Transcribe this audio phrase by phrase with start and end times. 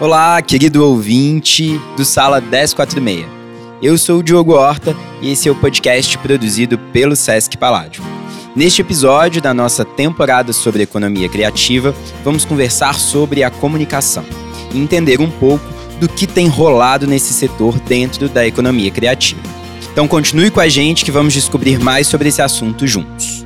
[0.00, 3.26] Olá, querido ouvinte do Sala 1046.
[3.82, 8.02] Eu sou o Diogo Horta e esse é o podcast produzido pelo Sesc Paládio.
[8.56, 11.94] Neste episódio da nossa temporada sobre economia criativa,
[12.24, 14.24] vamos conversar sobre a comunicação
[14.72, 15.66] e entender um pouco
[16.00, 19.42] do que tem rolado nesse setor dentro da economia criativa.
[19.92, 23.44] Então continue com a gente que vamos descobrir mais sobre esse assunto juntos.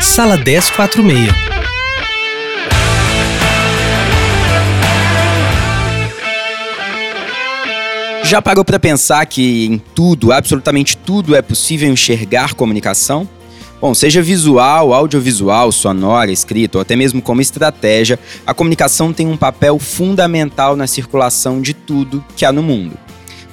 [0.00, 1.55] Sala 1046
[8.26, 13.28] Já parou para pensar que em tudo, absolutamente tudo, é possível enxergar comunicação?
[13.80, 19.36] Bom, seja visual, audiovisual, sonora, escrita ou até mesmo como estratégia, a comunicação tem um
[19.36, 22.98] papel fundamental na circulação de tudo que há no mundo.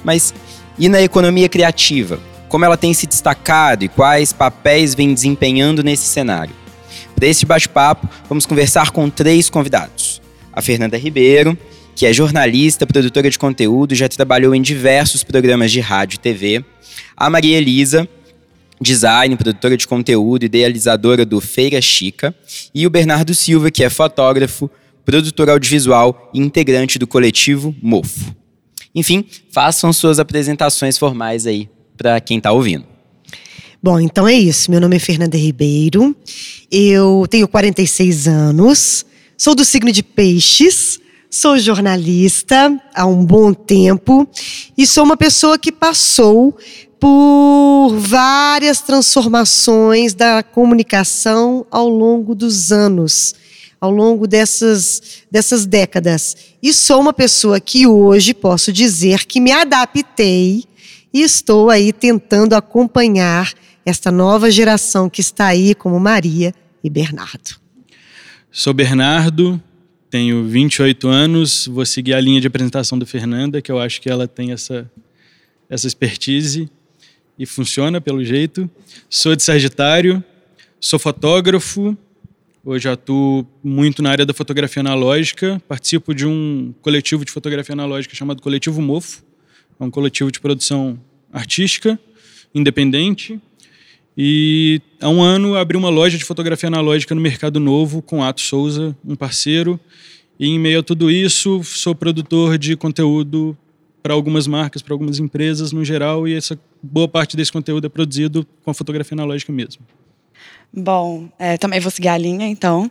[0.02, 0.34] Mas
[0.76, 2.18] e na economia criativa?
[2.48, 6.52] Como ela tem se destacado e quais papéis vem desempenhando nesse cenário?
[7.14, 10.20] Para esse bate-papo, vamos conversar com três convidados.
[10.52, 11.56] A Fernanda Ribeiro,
[11.94, 16.64] que é jornalista, produtora de conteúdo, já trabalhou em diversos programas de rádio e TV.
[17.16, 18.08] A Maria Elisa,
[18.80, 22.34] design, produtora de conteúdo, idealizadora do Feira Chica.
[22.74, 24.70] E o Bernardo Silva, que é fotógrafo,
[25.04, 28.34] produtor audiovisual e integrante do coletivo Mofo.
[28.94, 32.86] Enfim, façam suas apresentações formais aí para quem está ouvindo.
[33.82, 34.70] Bom, então é isso.
[34.70, 36.16] Meu nome é Fernanda Ribeiro.
[36.70, 39.04] Eu tenho 46 anos.
[39.36, 41.00] Sou do signo de Peixes.
[41.36, 44.24] Sou jornalista há um bom tempo
[44.78, 46.56] e sou uma pessoa que passou
[47.00, 53.34] por várias transformações da comunicação ao longo dos anos,
[53.80, 56.36] ao longo dessas, dessas décadas.
[56.62, 60.62] E sou uma pessoa que hoje posso dizer que me adaptei
[61.12, 63.52] e estou aí tentando acompanhar
[63.84, 67.56] esta nova geração que está aí, como Maria e Bernardo.
[68.52, 69.60] Sou Bernardo,
[70.14, 74.08] tenho 28 anos, vou seguir a linha de apresentação da Fernanda, que eu acho que
[74.08, 74.88] ela tem essa,
[75.68, 76.70] essa expertise
[77.36, 78.70] e funciona pelo jeito.
[79.10, 80.22] Sou de Sagitário,
[80.78, 81.98] sou fotógrafo,
[82.64, 88.14] hoje atuo muito na área da fotografia analógica, participo de um coletivo de fotografia analógica
[88.14, 89.24] chamado Coletivo Mofo,
[89.80, 90.96] é um coletivo de produção
[91.32, 91.98] artística,
[92.54, 93.40] independente,
[94.16, 98.40] e há um ano abri uma loja de fotografia analógica no Mercado Novo com Ato
[98.40, 99.78] Souza, um parceiro.
[100.38, 103.56] E em meio a tudo isso, sou produtor de conteúdo
[104.02, 107.88] para algumas marcas, para algumas empresas no geral, e essa boa parte desse conteúdo é
[107.88, 109.82] produzido com a fotografia analógica mesmo.
[110.72, 112.90] Bom, é, também vou seguir a linha, então.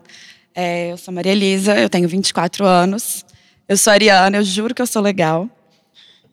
[0.55, 3.25] É, eu sou Maria Elisa, eu tenho 24 anos.
[3.67, 5.49] Eu sou ariana, eu juro que eu sou legal.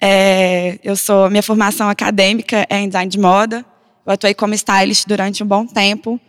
[0.01, 3.65] É, eu sou minha formação acadêmica é em design de moda.
[4.06, 6.21] Eu atuei como stylist durante um bom tempo,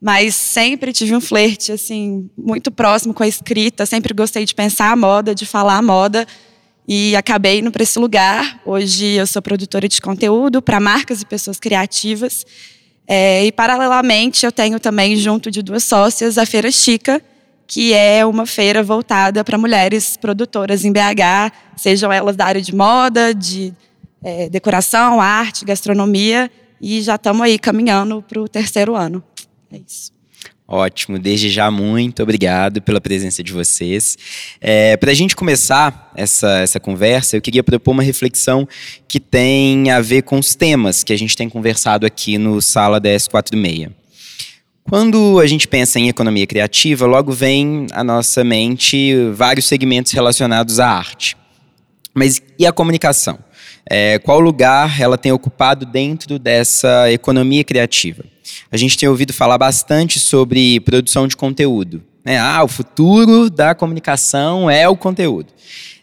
[0.00, 3.86] mas sempre tive um flerte assim muito próximo com a escrita.
[3.86, 6.26] Sempre gostei de pensar a moda, de falar a moda
[6.86, 8.60] e acabei indo para esse lugar.
[8.66, 12.44] Hoje eu sou produtora de conteúdo para marcas e pessoas criativas.
[13.06, 17.22] É, e paralelamente eu tenho também junto de duas sócias a Feira Chica,
[17.66, 22.74] que é uma feira voltada para mulheres produtoras em BH, sejam elas da área de
[22.74, 23.72] moda, de
[24.22, 29.22] é, decoração, arte, gastronomia e já estamos aí caminhando para o terceiro ano.
[29.72, 30.14] É isso.
[30.66, 34.16] Ótimo, desde já muito obrigado pela presença de vocês.
[34.60, 38.66] É, Para a gente começar essa, essa conversa, eu queria propor uma reflexão
[39.06, 42.98] que tem a ver com os temas que a gente tem conversado aqui no Sala
[42.98, 43.90] 1046.
[44.88, 50.80] Quando a gente pensa em economia criativa, logo vem à nossa mente vários segmentos relacionados
[50.80, 51.36] à arte.
[52.14, 53.38] Mas e a comunicação?
[53.84, 58.24] É, qual lugar ela tem ocupado dentro dessa economia criativa?
[58.70, 62.02] A gente tem ouvido falar bastante sobre produção de conteúdo.
[62.24, 62.38] Né?
[62.38, 65.52] Ah, o futuro da comunicação é o conteúdo.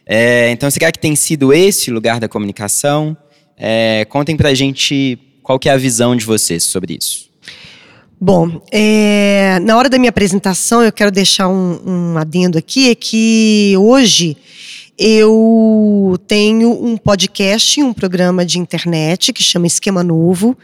[0.06, 3.16] É, então, será que tem sido esse lugar da comunicação?
[3.56, 7.30] É, contem pra gente qual que é a visão de vocês sobre isso.
[8.20, 12.94] Bom, é, na hora da minha apresentação, eu quero deixar um, um adendo aqui, é
[12.94, 14.36] que hoje
[15.04, 20.56] eu tenho um podcast, um programa de internet que chama Esquema Novo,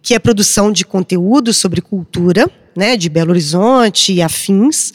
[0.00, 4.92] que é produção de conteúdo sobre cultura, né, de Belo Horizonte e afins.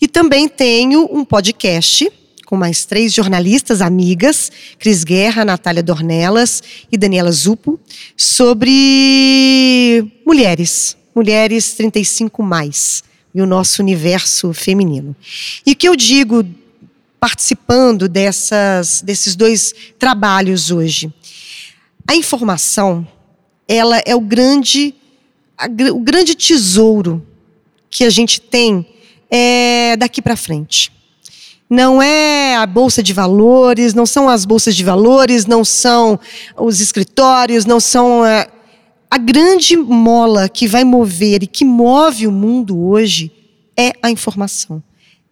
[0.00, 2.10] E também tenho um podcast
[2.44, 6.60] com mais três jornalistas amigas, Cris Guerra, Natália Dornelas
[6.90, 7.78] e Daniela Zupo,
[8.16, 15.14] sobre mulheres, mulheres 35 mais e o nosso universo feminino.
[15.64, 16.44] E o que eu digo
[17.24, 21.10] participando dessas, desses dois trabalhos hoje.
[22.06, 23.08] A informação,
[23.66, 24.94] ela é o grande,
[25.56, 27.26] a, o grande tesouro
[27.88, 28.86] que a gente tem
[29.30, 30.92] é, daqui para frente.
[31.70, 36.20] não é a bolsa de valores, não são as bolsas de valores, não são
[36.58, 38.50] os escritórios, não são a, é,
[39.10, 43.32] a grande mola que vai mover e que move o mundo hoje
[43.74, 44.82] é a informação.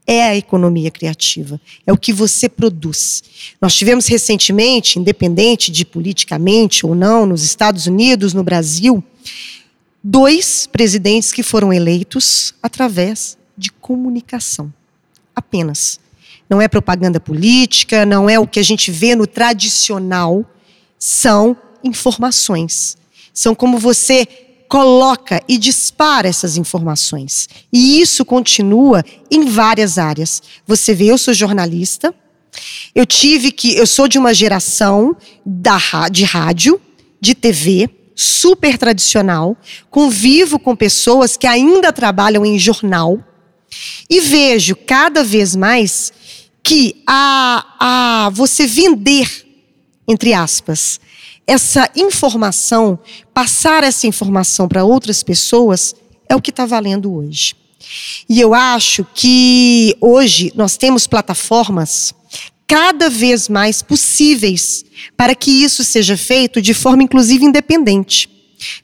[0.06, 3.22] É a economia criativa, é o que você produz.
[3.60, 9.02] Nós tivemos recentemente, independente de politicamente ou não, nos Estados Unidos, no Brasil,
[10.02, 14.72] dois presidentes que foram eleitos através de comunicação.
[15.36, 16.00] Apenas
[16.52, 20.44] não é propaganda política, não é o que a gente vê no tradicional,
[20.98, 22.98] são informações.
[23.32, 24.26] São como você
[24.72, 27.46] coloca e dispara essas informações.
[27.70, 30.42] E isso continua em várias áreas.
[30.66, 32.14] Você vê, eu sou jornalista,
[32.94, 35.14] eu tive que, eu sou de uma geração
[35.44, 35.78] da,
[36.10, 36.80] de rádio,
[37.20, 39.58] de TV, super tradicional,
[39.90, 43.22] convivo com pessoas que ainda trabalham em jornal
[44.08, 46.14] e vejo cada vez mais
[46.62, 49.28] que a, a você vender,
[50.08, 50.98] entre aspas,
[51.46, 52.98] essa informação,
[53.34, 55.94] passar essa informação para outras pessoas,
[56.28, 57.54] é o que está valendo hoje.
[58.28, 62.14] E eu acho que hoje nós temos plataformas
[62.66, 64.84] cada vez mais possíveis
[65.16, 68.30] para que isso seja feito de forma, inclusive, independente.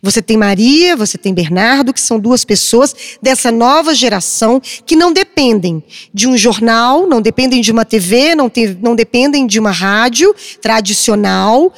[0.02, 5.12] Você tem Maria, você tem Bernardo, que são duas pessoas dessa nova geração que não
[5.12, 5.82] dependem
[6.12, 10.34] de um jornal, não dependem de uma TV, não, te, não dependem de uma rádio
[10.60, 11.72] tradicional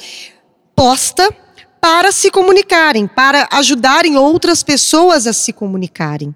[0.81, 1.31] posta
[1.79, 6.33] para se comunicarem, para ajudarem outras pessoas a se comunicarem.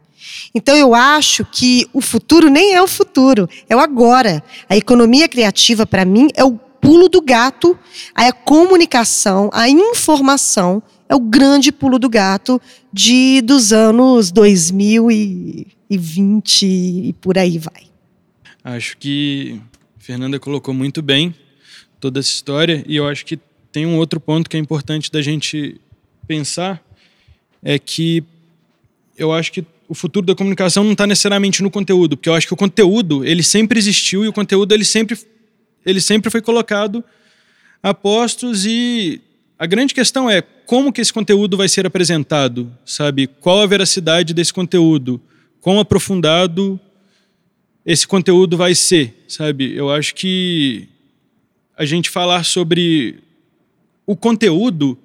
[0.54, 4.44] Então eu acho que o futuro nem é o futuro, é o agora.
[4.70, 7.76] A economia criativa para mim é o pulo do gato,
[8.14, 12.62] a comunicação, a informação é o grande pulo do gato
[12.94, 17.88] de dos anos 2020 e por aí vai.
[18.64, 19.60] Acho que
[19.98, 21.34] Fernanda colocou muito bem
[22.00, 23.40] toda essa história e eu acho que
[23.76, 25.82] tem um outro ponto que é importante da gente
[26.26, 26.82] pensar
[27.62, 28.24] é que
[29.18, 32.48] eu acho que o futuro da comunicação não está necessariamente no conteúdo, porque eu acho
[32.48, 35.20] que o conteúdo ele sempre existiu e o conteúdo ele sempre
[35.86, 37.04] ele sempre foi colocado
[37.84, 39.20] a postos e
[39.60, 43.28] a grande questão é como que esse conteúdo vai ser apresentado, sabe?
[43.28, 45.20] Qual a veracidade desse conteúdo?
[45.60, 46.80] Quão aprofundado
[47.86, 49.76] esse conteúdo vai ser, sabe?
[49.76, 50.88] Eu acho que
[51.78, 53.25] a gente falar sobre
[54.06, 54.98] o conteúdo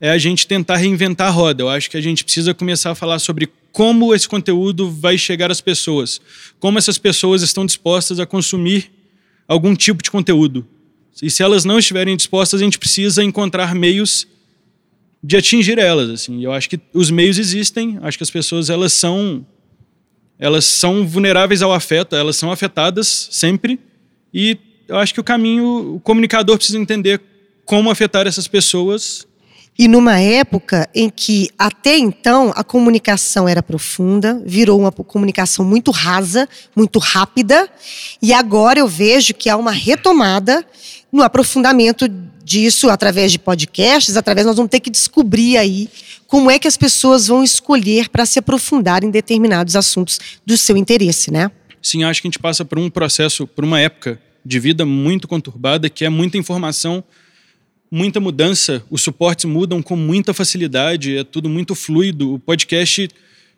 [0.00, 1.62] é a gente tentar reinventar a roda.
[1.62, 5.50] Eu acho que a gente precisa começar a falar sobre como esse conteúdo vai chegar
[5.50, 6.20] às pessoas,
[6.58, 8.90] como essas pessoas estão dispostas a consumir
[9.46, 10.66] algum tipo de conteúdo.
[11.20, 14.26] E se elas não estiverem dispostas, a gente precisa encontrar meios
[15.22, 16.10] de atingir elas.
[16.10, 16.42] Assim.
[16.42, 19.44] Eu acho que os meios existem, acho que as pessoas elas são
[20.38, 23.80] elas são vulneráveis ao afeto, elas são afetadas sempre,
[24.32, 27.20] e eu acho que o caminho, o comunicador precisa entender
[27.68, 29.26] como afetar essas pessoas.
[29.78, 35.90] E numa época em que até então a comunicação era profunda, virou uma comunicação muito
[35.90, 37.68] rasa, muito rápida,
[38.20, 40.66] e agora eu vejo que há uma retomada
[41.12, 42.08] no aprofundamento
[42.42, 45.90] disso através de podcasts, através nós vamos ter que descobrir aí
[46.26, 50.76] como é que as pessoas vão escolher para se aprofundar em determinados assuntos do seu
[50.76, 51.50] interesse, né?
[51.82, 55.28] Sim, acho que a gente passa por um processo, por uma época de vida muito
[55.28, 57.04] conturbada, que é muita informação,
[57.90, 62.34] muita mudança, os suportes mudam com muita facilidade, é tudo muito fluido.
[62.34, 63.08] O podcast,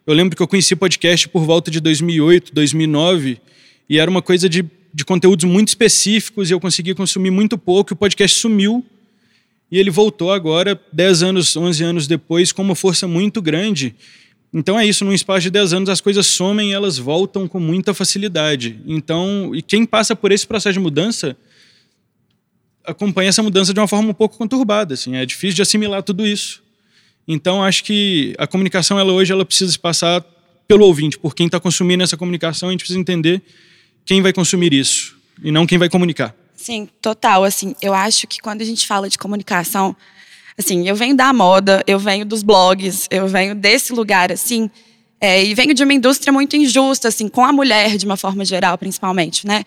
[0.06, 3.40] eu lembro que eu conheci podcast por volta de 2008, 2009,
[3.88, 7.94] e era uma coisa de de conteúdos muito específicos e eu consegui consumir muito pouco.
[7.94, 8.84] O podcast sumiu
[9.70, 13.94] e ele voltou agora, 10 anos, 11 anos depois, com uma força muito grande.
[14.52, 17.60] Então é isso, num espaço de 10 anos as coisas somem e elas voltam com
[17.60, 18.80] muita facilidade.
[18.84, 21.36] Então, e quem passa por esse processo de mudança
[22.90, 26.26] acompanha essa mudança de uma forma um pouco conturbada, assim, é difícil de assimilar tudo
[26.26, 26.62] isso.
[27.26, 30.24] Então, acho que a comunicação ela hoje ela precisa se passar
[30.66, 33.42] pelo ouvinte, por quem está consumindo essa comunicação, a gente precisa entender
[34.04, 36.34] quem vai consumir isso e não quem vai comunicar.
[36.54, 37.42] Sim, total.
[37.44, 39.96] Assim, eu acho que quando a gente fala de comunicação,
[40.58, 44.70] assim, eu venho da moda, eu venho dos blogs, eu venho desse lugar, assim,
[45.20, 48.44] é, e venho de uma indústria muito injusta, assim, com a mulher de uma forma
[48.44, 49.64] geral, principalmente, né?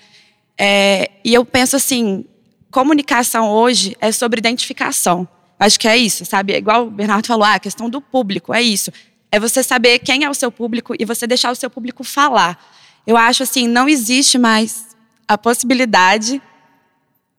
[0.58, 2.26] É, e eu penso assim,
[2.74, 5.28] comunicação hoje é sobre identificação.
[5.60, 6.54] Acho que é isso, sabe?
[6.54, 8.92] É igual o Bernardo falou, ah, a questão do público, é isso.
[9.32, 12.60] É você saber quem é o seu público e você deixar o seu público falar.
[13.06, 14.88] Eu acho assim, não existe mais
[15.28, 16.42] a possibilidade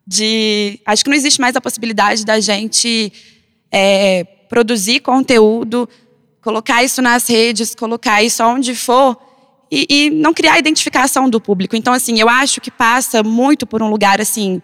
[0.07, 0.81] de.
[0.87, 3.13] Acho que não existe mais a possibilidade da gente
[3.73, 5.89] é, produzir conteúdo,
[6.41, 9.19] colocar isso nas redes, colocar isso onde for
[9.71, 11.75] e, e não criar a identificação do público.
[11.75, 14.63] Então, assim, eu acho que passa muito por um lugar assim.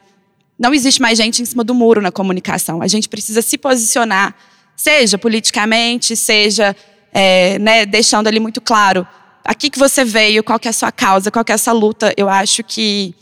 [0.60, 2.82] Não existe mais gente em cima do muro na comunicação.
[2.82, 4.36] A gente precisa se posicionar,
[4.76, 6.76] seja politicamente, seja
[7.14, 9.06] é, né, deixando ali muito claro
[9.42, 12.12] aqui que você veio, qual que é a sua causa, qual que é essa luta.
[12.14, 13.14] Eu acho que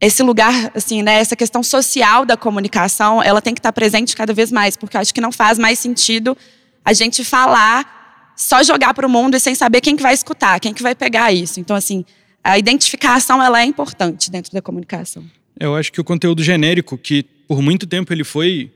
[0.00, 4.32] esse lugar, assim, né, essa questão social da comunicação, ela tem que estar presente cada
[4.32, 6.36] vez mais, porque eu acho que não faz mais sentido
[6.84, 10.58] a gente falar, só jogar para o mundo e sem saber quem que vai escutar,
[10.58, 11.60] quem que vai pegar isso.
[11.60, 12.04] Então, assim,
[12.42, 15.22] a identificação ela é importante dentro da comunicação.
[15.60, 18.70] Eu acho que o conteúdo genérico, que por muito tempo ele foi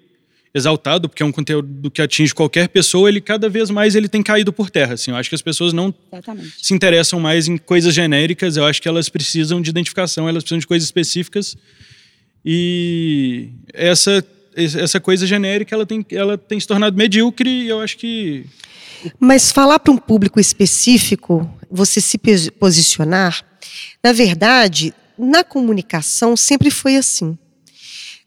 [0.54, 4.22] exaltado, porque é um conteúdo que atinge qualquer pessoa, ele cada vez mais ele tem
[4.22, 4.94] caído por terra.
[4.94, 5.10] Assim.
[5.10, 6.54] Eu acho que as pessoas não Exatamente.
[6.62, 10.60] se interessam mais em coisas genéricas, eu acho que elas precisam de identificação, elas precisam
[10.60, 11.56] de coisas específicas.
[12.44, 14.24] E essa,
[14.54, 18.44] essa coisa genérica ela tem, ela tem se tornado medíocre e eu acho que.
[19.18, 22.18] Mas falar para um público específico, você se
[22.58, 23.42] posicionar,
[24.02, 27.38] na verdade, na comunicação sempre foi assim.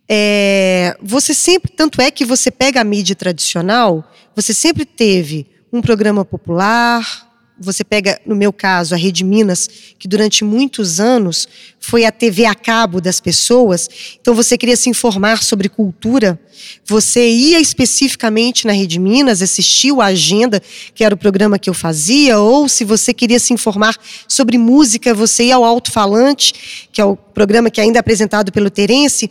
[0.10, 5.82] É, você sempre, tanto é que você pega a mídia tradicional, você sempre teve um
[5.82, 7.27] programa popular,
[7.60, 11.48] você pega, no meu caso, a Rede Minas, que durante muitos anos
[11.80, 13.90] foi a TV a cabo das pessoas.
[14.20, 16.40] Então você queria se informar sobre cultura,
[16.86, 20.62] você ia especificamente na Rede Minas, assistiu a agenda,
[20.94, 23.98] que era o programa que eu fazia, ou se você queria se informar
[24.28, 28.70] sobre música, você ia ao alto-falante, que é o programa que ainda é apresentado pelo
[28.70, 29.30] Terence.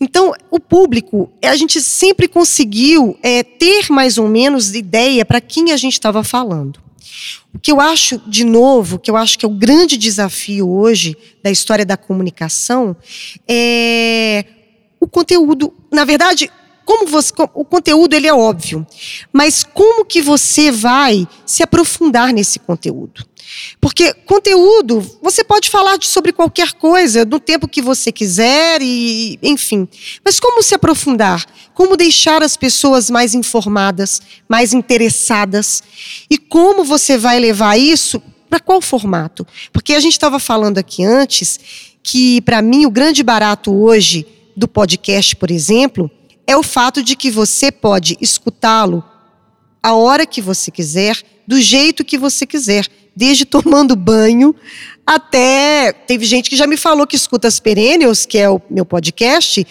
[0.00, 5.72] Então, o público, a gente sempre conseguiu é, ter mais ou menos ideia para quem
[5.72, 6.85] a gente estava falando.
[7.56, 11.16] O que eu acho, de novo, que eu acho que é o grande desafio hoje
[11.42, 12.94] da história da comunicação
[13.48, 14.44] é
[15.00, 15.72] o conteúdo.
[15.90, 16.50] Na verdade,
[16.84, 18.86] como você, o conteúdo ele é óbvio,
[19.32, 23.24] mas como que você vai se aprofundar nesse conteúdo?
[23.80, 29.88] Porque conteúdo, você pode falar sobre qualquer coisa, no tempo que você quiser, e enfim.
[30.24, 31.44] Mas como se aprofundar?
[31.74, 35.82] Como deixar as pessoas mais informadas, mais interessadas?
[36.30, 39.46] E como você vai levar isso para qual formato?
[39.72, 41.58] Porque a gente estava falando aqui antes
[42.02, 46.10] que, para mim, o grande barato hoje do podcast, por exemplo,
[46.46, 49.02] é o fato de que você pode escutá-lo
[49.82, 54.54] a hora que você quiser, do jeito que você quiser, desde tomando banho
[55.06, 55.92] até.
[55.92, 59.66] Teve gente que já me falou que escuta as Perennials, que é o meu podcast,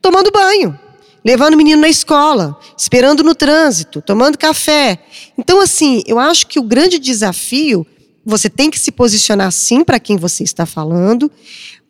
[0.00, 0.78] tomando banho,
[1.24, 5.00] levando o menino na escola, esperando no trânsito, tomando café.
[5.36, 7.84] Então, assim, eu acho que o grande desafio,
[8.24, 11.30] você tem que se posicionar sim para quem você está falando,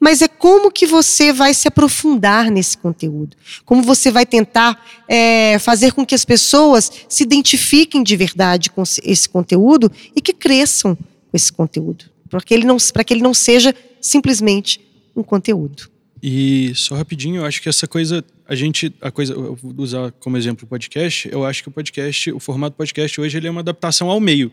[0.01, 5.59] mas é como que você vai se aprofundar nesse conteúdo, como você vai tentar é,
[5.59, 10.95] fazer com que as pessoas se identifiquem de verdade com esse conteúdo e que cresçam
[10.95, 14.81] com esse conteúdo, para que ele não, para que ele não seja simplesmente
[15.17, 15.89] um conteúdo.
[16.23, 20.11] E só rapidinho, eu acho que essa coisa, a gente, a coisa, eu vou usar
[20.13, 23.51] como exemplo o podcast, eu acho que o podcast, o formato podcast hoje ele é
[23.51, 24.51] uma adaptação ao meio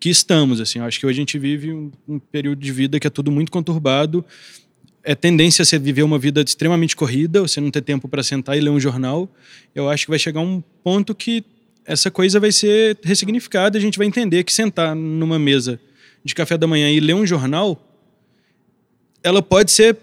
[0.00, 2.98] que estamos, assim, eu acho que hoje a gente vive um, um período de vida
[2.98, 4.24] que é tudo muito conturbado,
[5.04, 8.56] é tendência a você viver uma vida extremamente corrida, você não ter tempo para sentar
[8.56, 9.28] e ler um jornal.
[9.74, 11.44] Eu acho que vai chegar um ponto que
[11.84, 15.80] essa coisa vai ser ressignificada, a gente vai entender que sentar numa mesa
[16.24, 17.80] de café da manhã e ler um jornal,
[19.22, 19.96] ela pode ser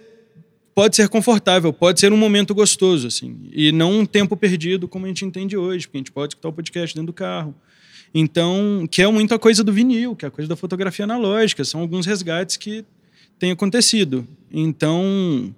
[0.75, 5.05] pode ser confortável, pode ser um momento gostoso assim, e não um tempo perdido como
[5.05, 7.53] a gente entende hoje, porque a gente pode escutar o podcast dentro do carro.
[8.13, 11.65] Então, que é muito a coisa do vinil, que é a coisa da fotografia analógica,
[11.65, 12.85] são alguns resgates que
[13.39, 14.27] tem acontecido.
[14.51, 15.53] Então,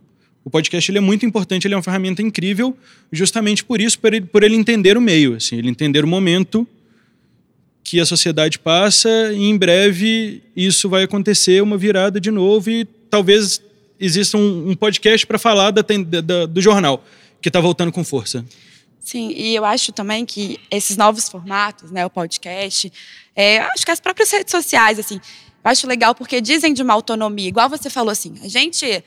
[0.45, 2.77] o podcast ele é muito importante, ele é uma ferramenta incrível,
[3.11, 6.67] justamente por isso, por ele, por ele entender o meio, assim, ele entender o momento
[7.83, 12.85] que a sociedade passa e em breve isso vai acontecer, uma virada de novo e
[13.09, 13.61] talvez
[13.99, 15.81] exista um, um podcast para falar da,
[16.21, 17.03] da, do jornal,
[17.41, 18.45] que está voltando com força.
[18.99, 22.91] Sim, e eu acho também que esses novos formatos, né, o podcast,
[23.35, 25.19] é, acho que as próprias redes sociais, assim,
[25.63, 29.03] eu acho legal porque dizem de uma autonomia, igual você falou assim, a gente,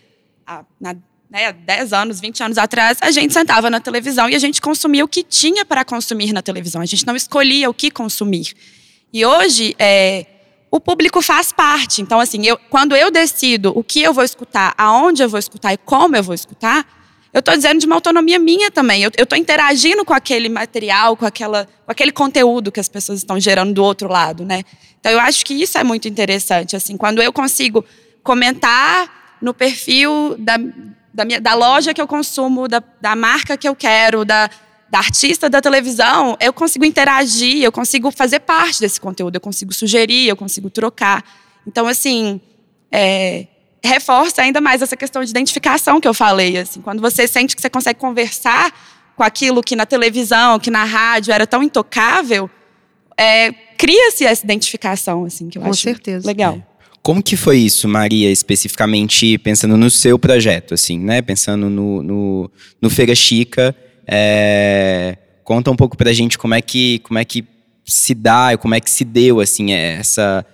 [0.46, 0.94] há, na,
[1.30, 5.04] né, 10 anos, 20 anos atrás, a gente sentava na televisão e a gente consumia
[5.04, 8.54] o que tinha para consumir na televisão, a gente não escolhia o que consumir.
[9.12, 10.26] E hoje, é,
[10.74, 12.02] o público faz parte.
[12.02, 15.72] Então, assim, eu, quando eu decido o que eu vou escutar, aonde eu vou escutar
[15.72, 16.84] e como eu vou escutar,
[17.32, 19.04] eu estou dizendo de uma autonomia minha também.
[19.04, 23.38] Eu estou interagindo com aquele material, com, aquela, com aquele conteúdo que as pessoas estão
[23.38, 24.64] gerando do outro lado, né?
[25.04, 27.84] Então eu acho que isso é muito interessante, assim, quando eu consigo
[28.22, 30.56] comentar no perfil da,
[31.12, 34.48] da, minha, da loja que eu consumo, da, da marca que eu quero, da,
[34.88, 39.74] da artista da televisão, eu consigo interagir, eu consigo fazer parte desse conteúdo, eu consigo
[39.74, 41.22] sugerir, eu consigo trocar.
[41.66, 42.40] Então, assim,
[42.90, 43.46] é,
[43.84, 46.56] reforça ainda mais essa questão de identificação que eu falei.
[46.56, 48.72] Assim, quando você sente que você consegue conversar
[49.14, 52.48] com aquilo que na televisão, que na rádio era tão intocável,
[53.16, 56.26] é, cria-se essa identificação, assim, que eu Com acho certeza.
[56.26, 56.62] legal.
[57.02, 61.20] Como que foi isso, Maria, especificamente pensando no seu projeto, assim, né?
[61.20, 63.76] Pensando no, no, no Feira Chica.
[64.06, 67.44] é, Conta um pouco pra gente como é que, como é que
[67.84, 70.46] se dá, como é que se deu, assim, essa...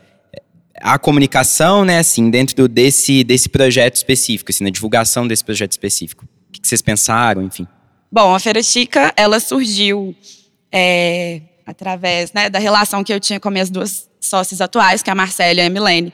[0.83, 6.25] A comunicação, né, assim, dentro desse, desse projeto específico, assim, na divulgação desse projeto específico.
[6.49, 7.69] O que que vocês pensaram, enfim?
[8.11, 10.17] Bom, a Feira Chica, ela surgiu
[10.73, 15.13] é, através né, da relação que eu tinha com minhas duas sócias atuais, que é
[15.13, 16.13] a Marcela e a Milene.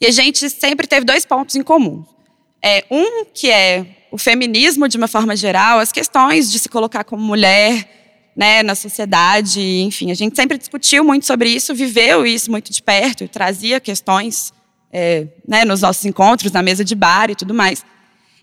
[0.00, 2.04] E a gente sempre teve dois pontos em comum.
[2.62, 7.04] É, um que é o feminismo de uma forma geral, as questões de se colocar
[7.04, 7.88] como mulher
[8.36, 12.82] né, na sociedade, enfim, a gente sempre discutiu muito sobre isso, viveu isso muito de
[12.82, 14.52] perto, trazia questões
[14.92, 17.84] é, né, nos nossos encontros, na mesa de bar e tudo mais.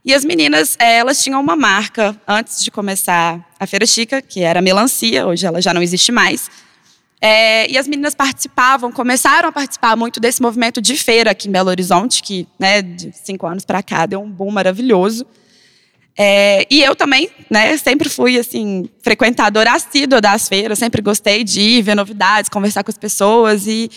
[0.07, 4.39] E as meninas, eh, elas tinham uma marca antes de começar a Feira Chica, que
[4.41, 6.49] era a Melancia, hoje ela já não existe mais.
[7.19, 11.51] Eh, e as meninas participavam, começaram a participar muito desse movimento de feira aqui em
[11.51, 15.25] Belo Horizonte, que né, de cinco anos para cá deu um boom maravilhoso.
[16.17, 21.59] Eh, e eu também, né, sempre fui assim frequentadora assídua das feiras, sempre gostei de
[21.59, 23.91] ir, ver novidades, conversar com as pessoas e,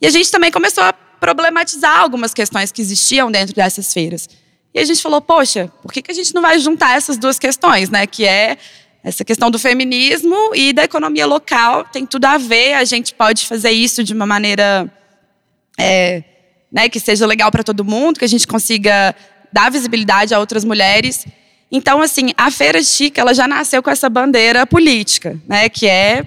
[0.00, 4.28] e a gente também começou a problematizar algumas questões que existiam dentro dessas feiras.
[4.76, 7.38] E a gente falou, poxa, por que, que a gente não vai juntar essas duas
[7.38, 8.06] questões, né?
[8.06, 8.58] Que é
[9.02, 13.46] essa questão do feminismo e da economia local, tem tudo a ver, a gente pode
[13.46, 14.92] fazer isso de uma maneira
[15.78, 16.22] é,
[16.70, 19.16] né, que seja legal para todo mundo, que a gente consiga
[19.50, 21.26] dar visibilidade a outras mulheres.
[21.72, 25.70] Então, assim, a Feira Chica, ela já nasceu com essa bandeira política, né?
[25.70, 26.26] Que é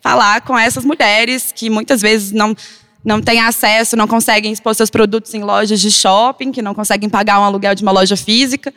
[0.00, 2.56] falar com essas mulheres que muitas vezes não
[3.04, 7.08] não têm acesso, não conseguem expor seus produtos em lojas de shopping, que não conseguem
[7.10, 8.72] pagar um aluguel de uma loja física.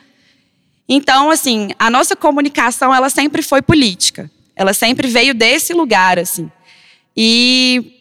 [0.86, 4.30] Então, assim, a nossa comunicação, ela sempre foi política.
[4.54, 6.50] Ela sempre veio desse lugar, assim.
[7.16, 7.92] E,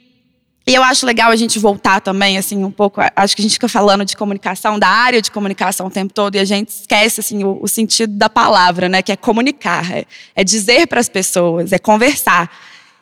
[0.66, 3.00] e eu acho legal a gente voltar também, assim, um pouco.
[3.16, 6.36] Acho que a gente fica falando de comunicação, da área de comunicação o tempo todo,
[6.36, 9.02] e a gente esquece, assim, o, o sentido da palavra, né?
[9.02, 12.52] Que é comunicar, é, é dizer para as pessoas, é conversar.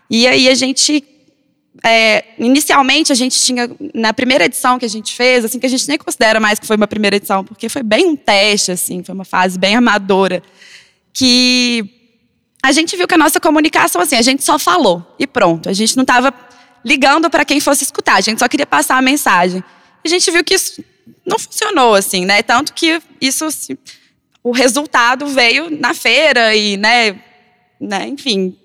[0.10, 1.04] E aí a gente
[1.84, 5.70] é, inicialmente a gente tinha na primeira edição que a gente fez, assim que a
[5.70, 9.04] gente nem considera mais que foi uma primeira edição, porque foi bem um teste, assim,
[9.04, 10.42] foi uma fase bem amadora,
[11.14, 11.90] que
[12.64, 15.74] a gente viu que a nossa comunicação, assim, a gente só falou e pronto, a
[15.74, 16.34] gente não estava
[16.84, 19.64] ligando para quem fosse escutar, a gente só queria passar a mensagem.
[20.04, 20.84] A gente viu que isso
[21.26, 22.44] não funcionou, assim, né?
[22.44, 23.48] Tanto que isso,
[24.44, 27.20] o resultado veio na feira e, né,
[27.80, 28.56] né enfim,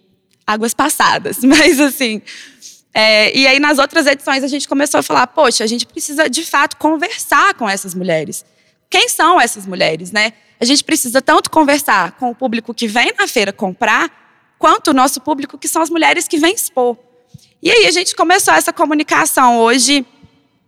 [0.47, 2.21] águas passadas, mas assim.
[2.93, 6.29] É, e aí, nas outras edições, a gente começou a falar: poxa, a gente precisa
[6.29, 8.45] de fato conversar com essas mulheres.
[8.89, 10.33] Quem são essas mulheres, né?
[10.61, 14.11] A gente precisa tanto conversar com o público que vem na feira comprar,
[14.59, 16.97] quanto o nosso público, que são as mulheres que vêm expor.
[17.63, 19.61] E aí a gente começou essa comunicação.
[19.61, 20.05] Hoje,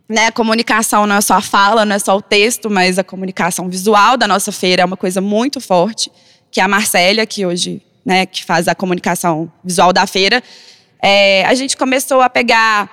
[0.08, 3.04] né, a comunicação não é só a fala, não é só o texto, mas a
[3.04, 6.10] comunicação visual da nossa feira é uma coisa muito forte,
[6.50, 10.42] que é a Marcélia, que hoje né, que faz a comunicação visual da feira,
[11.02, 12.88] é, a gente começou a pegar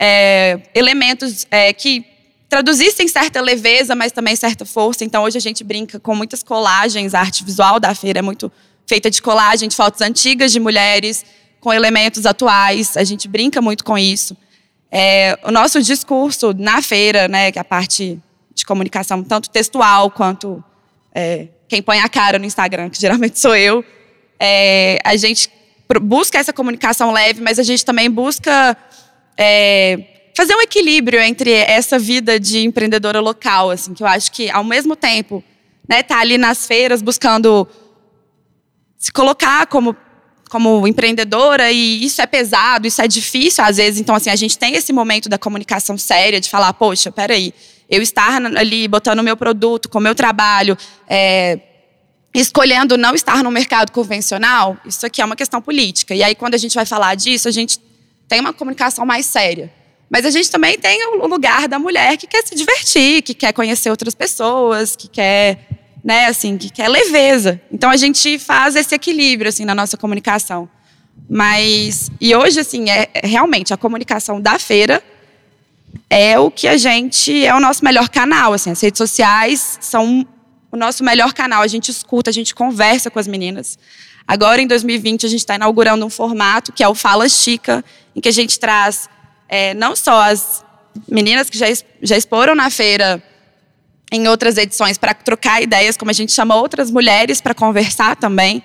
[0.00, 2.06] é, elementos é, que
[2.48, 5.04] traduzissem certa leveza, mas também certa força.
[5.04, 7.14] Então, hoje a gente brinca com muitas colagens.
[7.14, 8.50] A arte visual da feira é muito
[8.88, 11.24] feita de colagem de fotos antigas de mulheres
[11.60, 12.96] com elementos atuais.
[12.96, 14.36] A gente brinca muito com isso.
[14.90, 18.18] É, o nosso discurso na feira, né, que é a parte
[18.52, 20.64] de comunicação, tanto textual quanto
[21.14, 23.84] é, quem põe a cara no Instagram, que geralmente sou eu,
[24.40, 25.48] é, a gente
[25.98, 28.76] busca essa comunicação leve, mas a gente também busca
[29.36, 34.50] é, fazer um equilíbrio entre essa vida de empreendedora local, assim, que eu acho que
[34.50, 35.42] ao mesmo tempo,
[35.88, 37.66] né, tá ali nas feiras buscando
[38.96, 39.96] se colocar como
[40.50, 44.00] como empreendedora e isso é pesado, isso é difícil às vezes.
[44.00, 47.54] Então assim a gente tem esse momento da comunicação séria de falar, poxa, peraí,
[47.88, 50.76] eu estar ali botando o meu produto com o meu trabalho,
[51.08, 51.58] é,
[52.32, 56.14] escolhendo não estar no mercado convencional, isso aqui é uma questão política.
[56.14, 57.78] E aí, quando a gente vai falar disso, a gente
[58.28, 59.72] tem uma comunicação mais séria.
[60.08, 63.52] Mas a gente também tem o lugar da mulher que quer se divertir, que quer
[63.52, 65.68] conhecer outras pessoas, que quer,
[66.02, 67.60] né, assim, que quer leveza.
[67.72, 70.68] Então a gente faz esse equilíbrio assim na nossa comunicação.
[71.28, 75.00] Mas e hoje assim, é, é realmente a comunicação da feira
[76.08, 80.26] é o que a gente é o nosso melhor canal, assim, as redes sociais são
[80.70, 81.62] o nosso melhor canal.
[81.62, 83.78] A gente escuta, a gente conversa com as meninas.
[84.26, 88.20] Agora, em 2020, a gente está inaugurando um formato que é o Fala Chica, em
[88.20, 89.08] que a gente traz
[89.48, 90.64] é, não só as
[91.08, 91.66] meninas que já,
[92.00, 93.22] já exporam na feira
[94.12, 98.62] em outras edições para trocar ideias, como a gente chama outras mulheres para conversar também.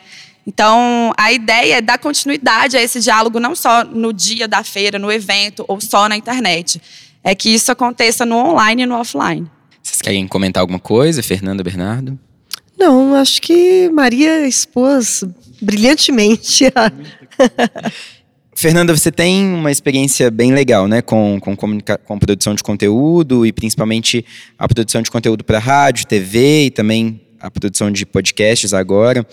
[0.47, 4.99] Então, a ideia é dar continuidade a esse diálogo não só no dia da feira,
[4.99, 6.81] no evento ou só na internet.
[7.23, 9.49] É que isso aconteça no online e no offline.
[10.05, 12.19] Querem comentar alguma coisa, Fernanda, Bernardo?
[12.77, 15.23] Não, acho que Maria expôs
[15.59, 16.65] brilhantemente.
[18.53, 23.51] Fernanda, você tem uma experiência bem legal, né, com, com, com produção de conteúdo e
[23.51, 24.23] principalmente
[24.59, 29.25] a produção de conteúdo para rádio, TV e também a produção de podcasts agora.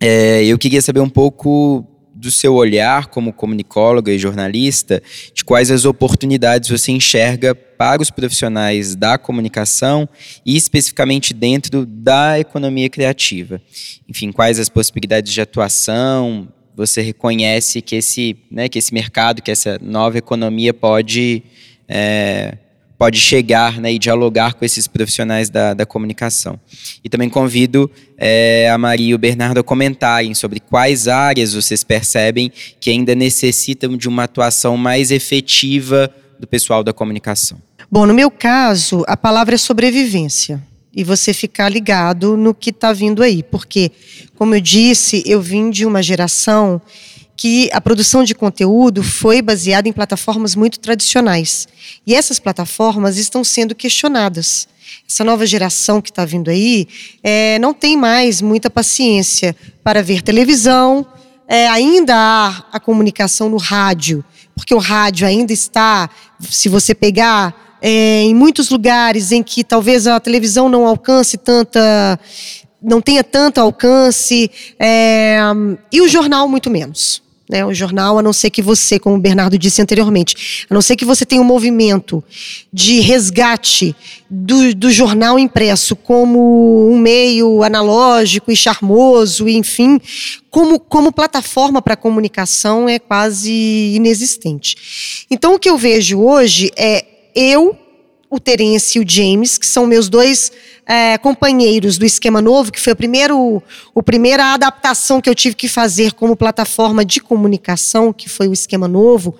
[0.00, 1.86] É, eu queria saber um pouco
[2.24, 8.10] do seu olhar como comunicóloga e jornalista, de quais as oportunidades você enxerga para os
[8.10, 10.08] profissionais da comunicação
[10.44, 13.60] e especificamente dentro da economia criativa.
[14.08, 19.50] Enfim, quais as possibilidades de atuação você reconhece que esse, né, que esse mercado, que
[19.50, 21.42] essa nova economia pode
[21.88, 22.58] é,
[23.04, 26.58] pode chegar né, e dialogar com esses profissionais da, da comunicação.
[27.04, 31.84] E também convido é, a Maria e o Bernardo a comentarem sobre quais áreas vocês
[31.84, 37.58] percebem que ainda necessitam de uma atuação mais efetiva do pessoal da comunicação.
[37.90, 40.62] Bom, no meu caso, a palavra é sobrevivência.
[40.96, 43.42] E você ficar ligado no que está vindo aí.
[43.42, 43.92] Porque,
[44.34, 46.80] como eu disse, eu vim de uma geração
[47.36, 51.66] que a produção de conteúdo foi baseada em plataformas muito tradicionais.
[52.06, 54.68] E essas plataformas estão sendo questionadas.
[55.08, 56.86] Essa nova geração que está vindo aí
[57.22, 61.06] é, não tem mais muita paciência para ver televisão,
[61.48, 66.08] é, ainda há a comunicação no rádio, porque o rádio ainda está,
[66.40, 72.18] se você pegar é, em muitos lugares em que talvez a televisão não alcance tanta,
[72.80, 75.38] não tenha tanto alcance, é,
[75.92, 79.20] e o jornal muito menos né, o jornal, a não ser que você, como o
[79.20, 82.24] Bernardo disse anteriormente, a não ser que você tenha um movimento
[82.72, 83.94] de resgate
[84.30, 90.00] do, do jornal impresso como um meio analógico e charmoso, enfim,
[90.50, 93.52] como, como plataforma para comunicação é quase
[93.94, 95.26] inexistente.
[95.30, 97.04] Então, o que eu vejo hoje é
[97.34, 97.76] eu
[98.30, 100.50] o Terence e o James, que são meus dois
[100.86, 103.62] é, companheiros do Esquema Novo, que foi o primeiro,
[103.94, 108.52] o primeira adaptação que eu tive que fazer como plataforma de comunicação, que foi o
[108.52, 109.34] Esquema Novo,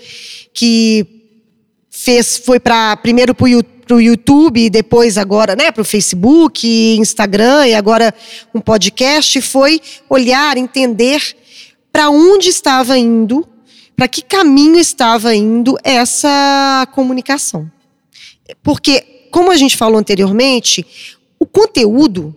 [0.52, 1.06] que
[1.90, 6.66] fez, foi para primeiro para o YouTube depois agora né, para o Facebook,
[6.98, 8.14] Instagram e agora
[8.54, 11.36] um podcast, foi olhar, entender
[11.92, 13.46] para onde estava indo,
[13.94, 17.70] para que caminho estava indo essa comunicação.
[18.62, 20.84] Porque, como a gente falou anteriormente,
[21.44, 22.34] o conteúdo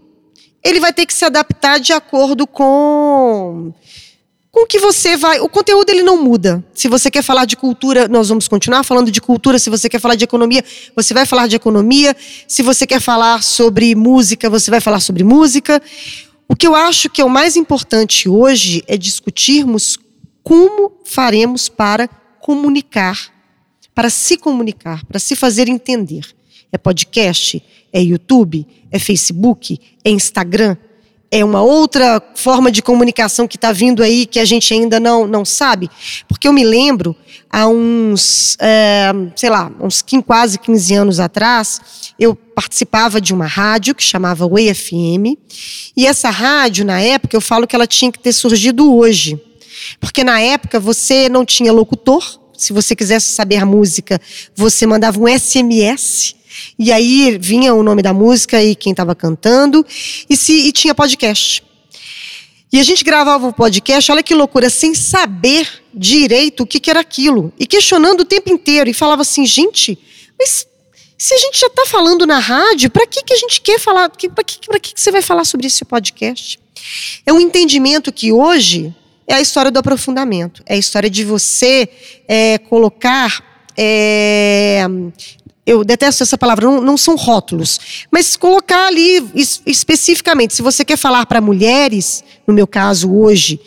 [0.62, 3.74] ele vai ter que se adaptar de acordo com
[4.52, 5.40] com que você vai.
[5.40, 6.62] O conteúdo ele não muda.
[6.74, 9.60] Se você quer falar de cultura, nós vamos continuar falando de cultura.
[9.60, 12.14] Se você quer falar de economia, você vai falar de economia.
[12.48, 15.82] Se você quer falar sobre música, você vai falar sobre música.
[16.50, 19.98] O que eu acho que é o mais importante hoje é discutirmos
[20.44, 22.10] como faremos para
[22.42, 23.38] comunicar
[23.98, 26.24] para se comunicar, para se fazer entender.
[26.72, 30.76] É podcast, é YouTube, é Facebook, é Instagram,
[31.30, 35.28] é uma outra forma de comunicação que está vindo aí que a gente ainda não,
[35.28, 35.90] não sabe?
[36.28, 37.16] Porque eu me lembro,
[37.50, 41.82] há uns, é, sei lá, uns 15, quase 15 anos atrás,
[42.18, 45.38] eu participava de uma rádio que chamava Way FM,
[45.96, 49.42] e essa rádio, na época, eu falo que ela tinha que ter surgido hoje.
[50.00, 54.20] Porque na época você não tinha locutor, se você quisesse saber música,
[54.56, 56.37] você mandava um SMS.
[56.78, 59.86] E aí vinha o nome da música e quem estava cantando.
[60.30, 61.64] E, se, e tinha podcast.
[62.72, 66.90] E a gente gravava o podcast, olha que loucura, sem saber direito o que, que
[66.90, 67.54] era aquilo.
[67.58, 68.90] E questionando o tempo inteiro.
[68.90, 69.98] E falava assim, gente,
[70.38, 70.68] mas
[71.18, 74.10] se a gente já está falando na rádio, para que, que a gente quer falar?
[74.10, 76.60] Para que, que, que você vai falar sobre esse podcast?
[77.26, 78.94] É um entendimento que hoje
[79.26, 80.62] é a história do aprofundamento.
[80.66, 81.90] É a história de você
[82.28, 83.44] é, colocar.
[83.76, 84.86] É,
[85.68, 90.54] eu detesto essa palavra, não, não, são rótulos, mas colocar ali es, especificamente.
[90.54, 93.60] Se você quer falar para mulheres, no meu caso hoje,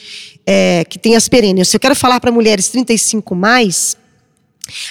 [0.47, 3.99] é, que tem as perênias, se eu quero falar para mulheres 35 mais,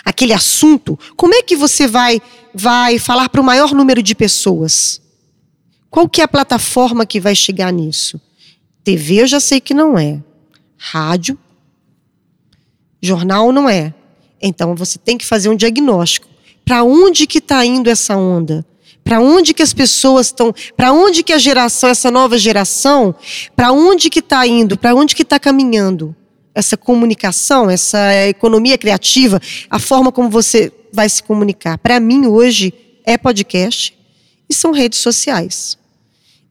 [0.05, 2.21] aquele assunto, como é que você vai,
[2.53, 5.01] vai falar para o maior número de pessoas?
[5.89, 8.21] Qual que é a plataforma que vai chegar nisso?
[8.83, 10.21] TV eu já sei que não é.
[10.77, 11.39] Rádio,
[13.01, 13.95] jornal não é.
[14.39, 16.28] Então você tem que fazer um diagnóstico.
[16.69, 18.63] Para onde que está indo essa onda?
[19.03, 20.53] Para onde que as pessoas estão?
[20.77, 23.15] Para onde que a geração, essa nova geração,
[23.55, 24.77] para onde que está indo?
[24.77, 26.15] Para onde que está caminhando?
[26.53, 31.79] Essa comunicação, essa economia criativa, a forma como você vai se comunicar?
[31.79, 32.71] Para mim, hoje,
[33.03, 33.97] é podcast
[34.47, 35.75] e são redes sociais.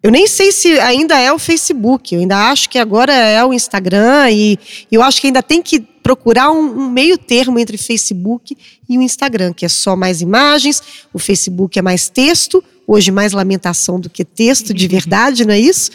[0.03, 3.55] Eu nem sei se ainda é o Facebook, eu ainda acho que agora é o
[3.55, 4.59] Instagram e
[4.91, 8.57] eu acho que ainda tem que procurar um, um, meio termo entre Facebook
[8.89, 13.35] e o Instagram, que é só mais imagens, o Facebook é mais texto, hoje mais
[13.35, 15.91] lamentação do que texto de verdade, não é isso?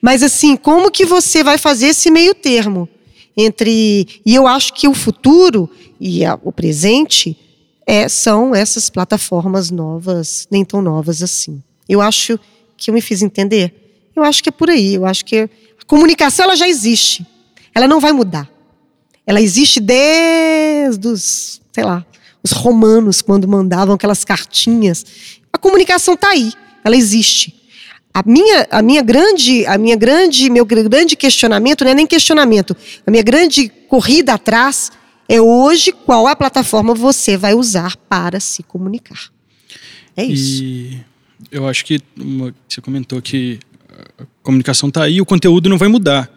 [0.00, 2.88] Mas assim, como que você vai fazer esse meio termo
[3.36, 5.70] entre e eu acho que o futuro
[6.00, 7.38] e a, o presente
[7.86, 11.62] é, são essas plataformas novas, nem tão novas assim.
[11.88, 12.36] Eu acho
[12.76, 14.10] que eu me fiz entender.
[14.16, 14.94] Eu acho que é por aí.
[14.94, 15.48] Eu acho que a
[15.86, 17.24] comunicação ela já existe.
[17.72, 18.51] Ela não vai mudar.
[19.26, 22.04] Ela existe desde os, sei lá,
[22.42, 25.04] os romanos quando mandavam aquelas cartinhas.
[25.52, 26.52] A comunicação está aí.
[26.84, 27.62] Ela existe.
[28.12, 32.76] A minha, a minha grande, a minha grande, meu grande questionamento não é nem questionamento.
[33.06, 34.92] A minha grande corrida atrás
[35.28, 39.30] é hoje qual a plataforma você vai usar para se comunicar.
[40.14, 40.62] É isso.
[40.62, 41.00] E
[41.50, 42.00] eu acho que
[42.68, 43.58] você comentou que
[44.18, 46.30] a comunicação está aí, o conteúdo não vai mudar.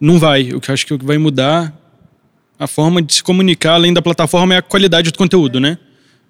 [0.00, 0.52] Não vai.
[0.52, 1.74] O que eu acho que vai mudar
[2.58, 5.78] a forma de se comunicar além da plataforma é a qualidade do conteúdo, né?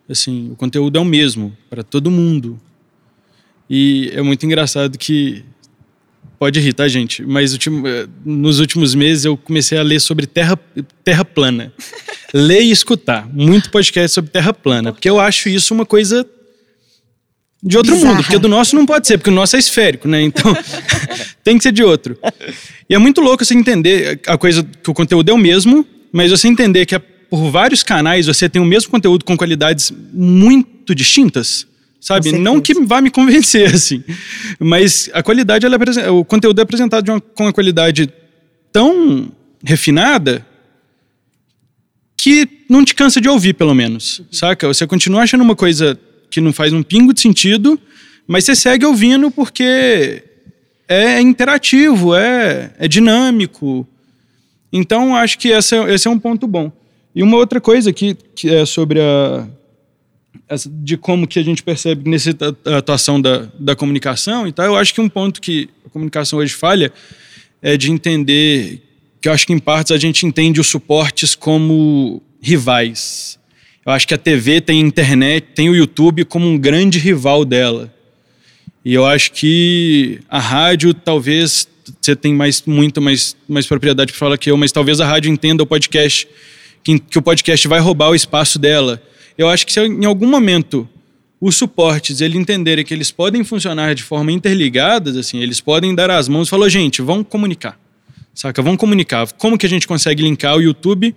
[0.09, 2.61] Assim, o conteúdo é o mesmo para todo mundo.
[3.69, 5.45] E é muito engraçado que
[6.39, 7.25] pode rir, tá, gente?
[7.25, 7.59] Mas
[8.25, 10.59] nos últimos meses eu comecei a ler sobre terra,
[11.05, 11.73] terra plana.
[12.33, 16.27] ler e escutar muito podcast sobre terra plana, porque eu acho isso uma coisa
[17.63, 18.15] de outro Bizarra.
[18.15, 20.23] mundo, porque do nosso não pode ser, porque o nosso é esférico, né?
[20.23, 20.55] Então
[21.43, 22.19] tem que ser de outro.
[22.89, 26.31] E é muito louco você entender a coisa que o conteúdo é o mesmo, mas
[26.31, 30.95] você entender que é por vários canais você tem o mesmo conteúdo com qualidades muito
[30.95, 31.67] distintas,
[32.01, 32.33] sabe?
[32.33, 34.03] Não que vá me convencer assim,
[34.59, 38.13] mas a qualidade é, o conteúdo é apresentado uma, com uma qualidade
[38.73, 39.31] tão
[39.65, 40.47] refinada
[42.17, 44.67] que não te cansa de ouvir, pelo menos, saca?
[44.67, 45.99] Você continua achando uma coisa
[46.31, 47.81] que não faz um pingo de sentido,
[48.27, 50.23] mas você segue ouvindo porque
[50.89, 53.87] é interativo, é, é dinâmico.
[54.73, 56.71] Então, acho que esse é, esse é um ponto bom.
[57.15, 59.47] E uma outra coisa que, que é sobre a,
[60.67, 62.31] de como que a gente percebe nessa
[62.77, 66.55] atuação da, da comunicação e tal, eu acho que um ponto que a comunicação hoje
[66.55, 66.93] falha
[67.61, 68.83] é de entender
[69.21, 73.39] que eu acho que em partes a gente entende os suportes como rivais.
[73.85, 77.45] Eu acho que a TV tem a internet, tem o YouTube como um grande rival
[77.45, 77.93] dela.
[78.85, 81.69] E eu acho que a rádio talvez
[82.01, 85.31] você tem mais muito mais, mais propriedade para falar que eu, mas talvez a rádio
[85.31, 86.29] entenda o podcast
[86.83, 89.03] que, que o podcast vai roubar o espaço dela.
[89.37, 90.89] Eu acho que se em algum momento
[91.41, 96.11] os suportes ele entenderem que eles podem funcionar de forma interligadas, assim, eles podem dar
[96.11, 97.79] as mãos e falar, gente, vamos comunicar.
[98.35, 98.63] Saca?
[98.63, 99.31] Vamos comunicar.
[99.33, 101.15] Como que a gente consegue linkar o YouTube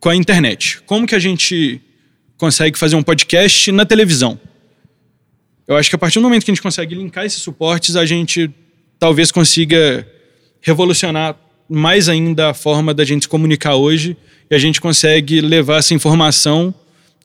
[0.00, 0.80] com a internet?
[0.86, 1.80] Como que a gente
[2.42, 4.36] consegue fazer um podcast na televisão.
[5.64, 8.04] Eu acho que a partir do momento que a gente consegue linkar esses suportes, a
[8.04, 8.50] gente
[9.02, 10.06] talvez consiga
[10.60, 11.36] revolucionar
[11.68, 14.16] mais ainda a forma da gente se comunicar hoje
[14.48, 16.72] e a gente consegue levar essa informação,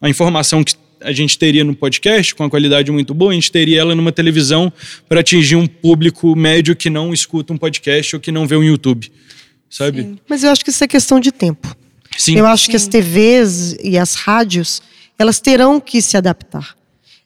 [0.02, 3.52] a informação que a gente teria no podcast com uma qualidade muito boa, a gente
[3.52, 4.74] teria ela numa televisão
[5.08, 8.64] para atingir um público médio que não escuta um podcast ou que não vê um
[8.64, 9.12] YouTube,
[9.70, 10.02] sabe?
[10.02, 10.20] Sim.
[10.28, 11.78] Mas eu acho que isso é questão de tempo.
[12.18, 12.38] Sim.
[12.38, 12.72] Eu acho Sim.
[12.72, 14.82] que as TVs e as rádios
[15.20, 16.76] elas terão que se adaptar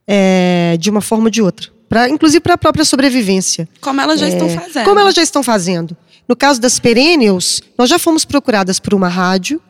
[0.06, 1.71] é, de uma forma ou de outra.
[1.92, 3.68] Pra, inclusive para a própria sobrevivência.
[3.82, 4.86] Como elas já é, estão fazendo.
[4.86, 5.98] Como elas já estão fazendo.
[6.26, 9.62] No caso das perennials, nós já fomos procuradas por uma rádio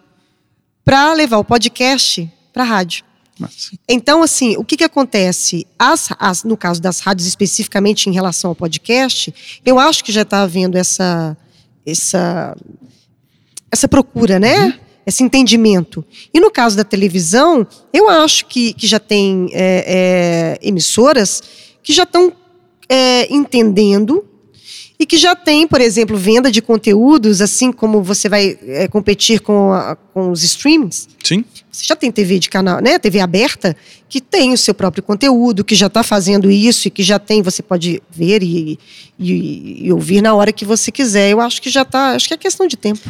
[0.85, 3.03] para levar o podcast para a rádio.
[3.39, 3.71] Nossa.
[3.89, 5.65] Então, assim, o que, que acontece?
[5.79, 9.33] As, as, no caso das rádios, especificamente em relação ao podcast,
[9.65, 11.35] eu acho que já está havendo essa,
[11.83, 12.55] essa,
[13.71, 14.65] essa procura, né?
[14.65, 16.05] Uhum esse entendimento.
[16.31, 21.41] E no caso da televisão, eu acho que, que já tem é, é, emissoras
[21.83, 22.33] que já estão
[22.89, 24.25] é, entendendo
[25.01, 29.39] e que já tem, por exemplo, venda de conteúdos, assim como você vai é, competir
[29.39, 31.09] com, a, com os streamings.
[31.23, 31.43] Sim.
[31.71, 32.99] Você já tem TV de canal, né?
[32.99, 33.75] TV aberta,
[34.07, 37.41] que tem o seu próprio conteúdo, que já está fazendo isso e que já tem,
[37.41, 38.77] você pode ver e,
[39.17, 41.31] e, e, ouvir na hora que você quiser.
[41.31, 43.01] Eu acho que já está, acho que é questão de tempo.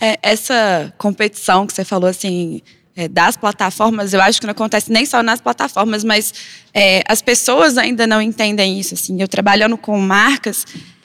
[0.00, 2.60] É, essa competição que você falou assim.
[2.98, 6.32] É, das plataformas, eu acho que não acontece nem só nas plataformas, mas
[6.72, 8.94] é, as pessoas ainda não entendem isso.
[8.94, 10.64] Assim, eu trabalhando com marcas,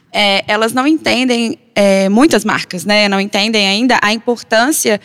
[0.09, 5.01] é, elas não entendem, é, muitas marcas, né, não entendem ainda a importância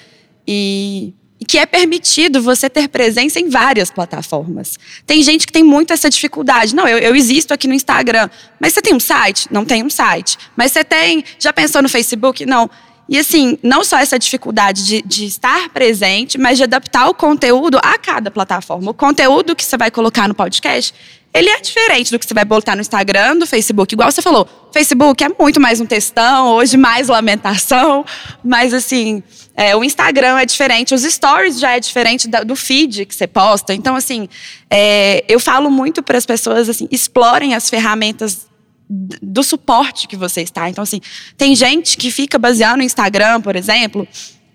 [0.46, 4.79] e, e, que é permitido você ter presença em várias plataformas.
[5.05, 6.72] Tem gente que tem muito essa dificuldade.
[6.72, 9.49] Não, eu, eu existo aqui no Instagram, mas você tem um site?
[9.51, 10.38] Não tem um site.
[10.57, 12.46] Mas você tem, já pensou no Facebook?
[12.46, 12.70] Não.
[13.09, 17.79] E assim, não só essa dificuldade de, de, estar presente, mas de adaptar o conteúdo
[17.83, 18.90] a cada plataforma.
[18.90, 20.92] O conteúdo que você vai colocar no podcast,
[21.33, 23.95] ele é diferente do que você vai botar no Instagram, do Facebook.
[23.95, 28.05] Igual você falou, Facebook é muito mais um textão, hoje mais lamentação,
[28.42, 29.23] mas assim,
[29.55, 33.73] é, o Instagram é diferente, os stories já é diferente do feed que você posta.
[33.73, 34.29] Então, assim,
[34.69, 38.47] é, eu falo muito para as pessoas assim, explorem as ferramentas
[38.88, 40.68] do suporte que você está.
[40.70, 41.01] Então, assim,
[41.37, 44.07] tem gente que fica baseando no Instagram, por exemplo,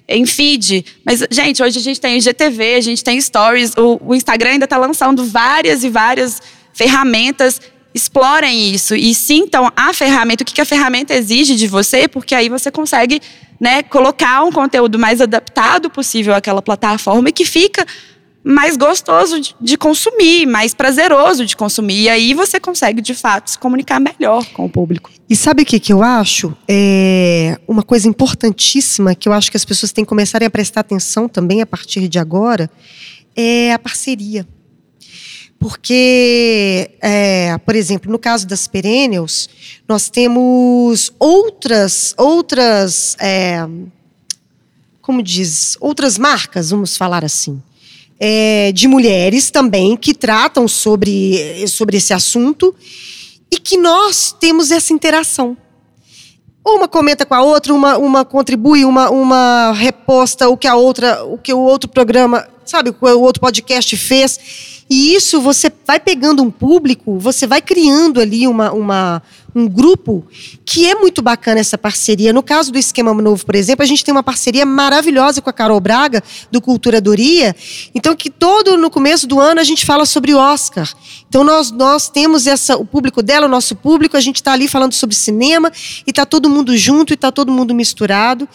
[0.07, 0.85] em feed.
[1.05, 3.73] Mas, gente, hoje a gente tem IGTV, a gente tem stories.
[3.77, 6.41] O, o Instagram ainda está lançando várias e várias
[6.73, 7.59] ferramentas.
[7.93, 12.33] Explorem isso e sintam a ferramenta, o que, que a ferramenta exige de você, porque
[12.33, 13.21] aí você consegue
[13.59, 17.85] né, colocar um conteúdo mais adaptado possível àquela plataforma e que fica
[18.43, 22.03] mais gostoso de, de, consumir, mais prazeroso de consumir.
[22.03, 25.11] E aí você consegue, de fato, se comunicar melhor com o público.
[25.29, 26.55] E sabe o que, que eu acho?
[26.67, 30.81] É uma coisa importantíssima que eu acho que as pessoas têm que começarem a prestar
[30.81, 32.69] atenção também a partir de agora
[33.35, 34.47] é a parceria.
[35.59, 39.47] Porque, é, por exemplo, no caso das perennials,
[39.87, 43.63] nós temos outras, outras, é,
[45.03, 47.61] como diz, outras marcas, vamos falar assim
[48.23, 52.75] é, de mulheres também que tratam sobre, sobre esse assunto
[53.51, 55.57] e que nós temos essa interação.
[56.63, 61.23] Uma comenta com a outra, uma, uma contribui, uma, uma reposta o que a outra,
[61.25, 64.80] o que o outro programa, sabe, o outro podcast fez.
[64.93, 69.23] E isso você vai pegando um público, você vai criando ali uma, uma,
[69.55, 70.27] um grupo
[70.65, 72.33] que é muito bacana essa parceria.
[72.33, 75.53] No caso do Esquema Novo, por exemplo, a gente tem uma parceria maravilhosa com a
[75.53, 77.55] Carol Braga, do Culturadoria.
[77.95, 80.91] Então, que todo no começo do ano a gente fala sobre Oscar.
[81.29, 84.67] Então, nós, nós temos essa, o público dela, o nosso público, a gente está ali
[84.67, 85.71] falando sobre cinema
[86.05, 88.45] e está todo mundo junto e está todo mundo misturado.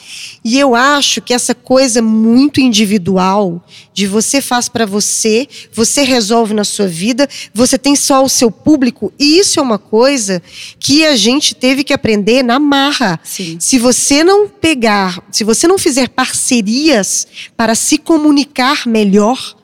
[0.44, 6.25] E eu acho que essa coisa muito individual, de você faz para você, você resolve
[6.54, 10.42] na sua vida, você tem só o seu público, e isso é uma coisa
[10.78, 13.18] que a gente teve que aprender na marra.
[13.22, 13.58] Sim.
[13.60, 19.56] Se você não pegar, se você não fizer parcerias para se comunicar melhor,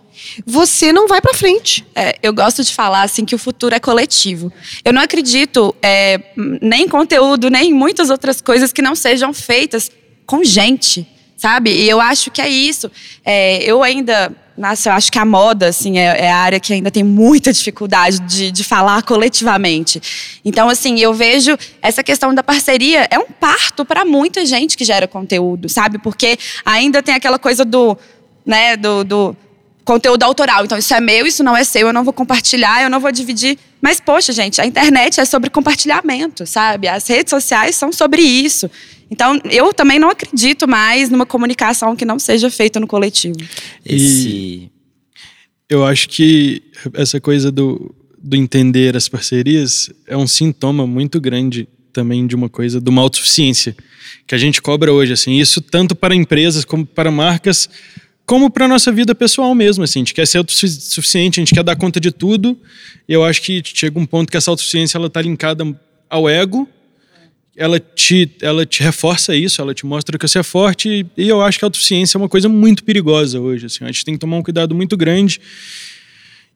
[0.46, 1.85] você não vai para frente.
[1.94, 4.53] É, eu gosto de falar assim que o futuro é coletivo.
[4.85, 6.20] Eu não acredito é,
[6.61, 9.90] nem em conteúdo, nem em muitas outras coisas que não sejam feitas
[10.25, 11.70] com gente, sabe?
[11.70, 12.90] E eu acho que é isso.
[13.25, 16.73] É, eu ainda nossa, eu acho que a moda, assim, é, é, a área que
[16.73, 20.01] ainda tem muita dificuldade de, de falar coletivamente.
[20.45, 24.85] Então, assim, eu vejo essa questão da parceria é um parto para muita gente que
[24.85, 25.99] gera conteúdo, sabe?
[25.99, 27.97] Porque ainda tem aquela coisa do,
[28.45, 29.37] né, do, do
[29.85, 30.65] conteúdo autoral.
[30.65, 33.11] Então, isso é meu, isso não é seu, eu não vou compartilhar, eu não vou
[33.11, 33.59] dividir.
[33.81, 36.88] Mas, poxa, gente, a internet é sobre compartilhamento, sabe?
[36.88, 38.71] As redes sociais são sobre isso.
[39.12, 43.37] Então, eu também não acredito mais numa comunicação que não seja feita no coletivo.
[43.85, 44.70] Esse...
[45.68, 46.62] eu acho que
[46.94, 52.48] essa coisa do, do entender as parcerias é um sintoma muito grande também de uma
[52.48, 53.77] coisa, de uma autossuficiência
[54.27, 57.68] que a gente cobra hoje, assim, isso tanto para empresas como para marcas,
[58.25, 61.62] como para nossa vida pessoal mesmo, assim, a gente quer ser autossuficiente, a gente quer
[61.62, 62.59] dar conta de tudo,
[63.07, 66.66] e eu acho que chega um ponto que essa autossuficiência ela está linkada ao ego,
[67.57, 71.43] ela te, ela te reforça isso, ela te mostra que você é forte, e eu
[71.43, 73.67] acho que a autossuficiência é uma coisa muito perigosa hoje.
[73.67, 75.41] Assim, a gente tem que tomar um cuidado muito grande.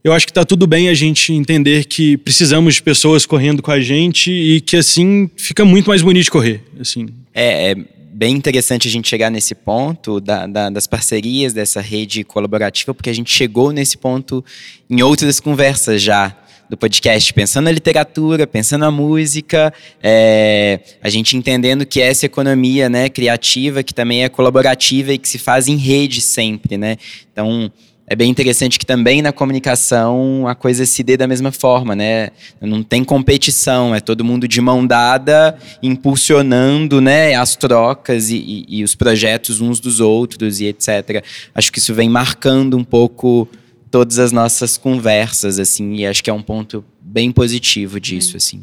[0.02, 3.72] Eu acho que está tudo bem a gente entender que precisamos de pessoas correndo com
[3.72, 6.62] a gente e que assim fica muito mais bonito correr.
[6.80, 7.08] Assim.
[7.34, 7.74] É, é
[8.16, 13.10] bem interessante a gente chegar nesse ponto da, da, das parcerias, dessa rede colaborativa, porque
[13.10, 14.44] a gente chegou nesse ponto
[14.88, 16.34] em outras conversas já
[16.68, 22.88] do podcast, pensando na literatura, pensando na música, é, a gente entendendo que essa economia
[22.88, 26.96] né, criativa, que também é colaborativa e que se faz em rede sempre, né?
[27.32, 27.70] Então,
[28.08, 32.30] é bem interessante que também na comunicação a coisa se dê da mesma forma, né?
[32.60, 38.78] Não tem competição, é todo mundo de mão dada, impulsionando né, as trocas e, e,
[38.78, 41.24] e os projetos uns dos outros e etc.
[41.52, 43.48] Acho que isso vem marcando um pouco
[43.96, 48.36] todas as nossas conversas, assim, e acho que é um ponto bem positivo disso, é.
[48.36, 48.62] assim.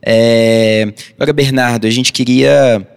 [0.00, 2.88] É, agora, Bernardo, a gente queria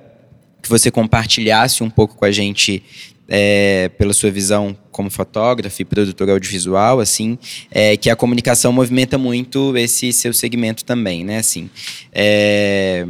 [0.62, 2.82] que você compartilhasse um pouco com a gente,
[3.28, 7.38] é, pela sua visão como fotógrafo e produtor audiovisual, assim,
[7.70, 11.70] é, que a comunicação movimenta muito esse seu segmento também, né, assim.
[12.14, 13.06] É,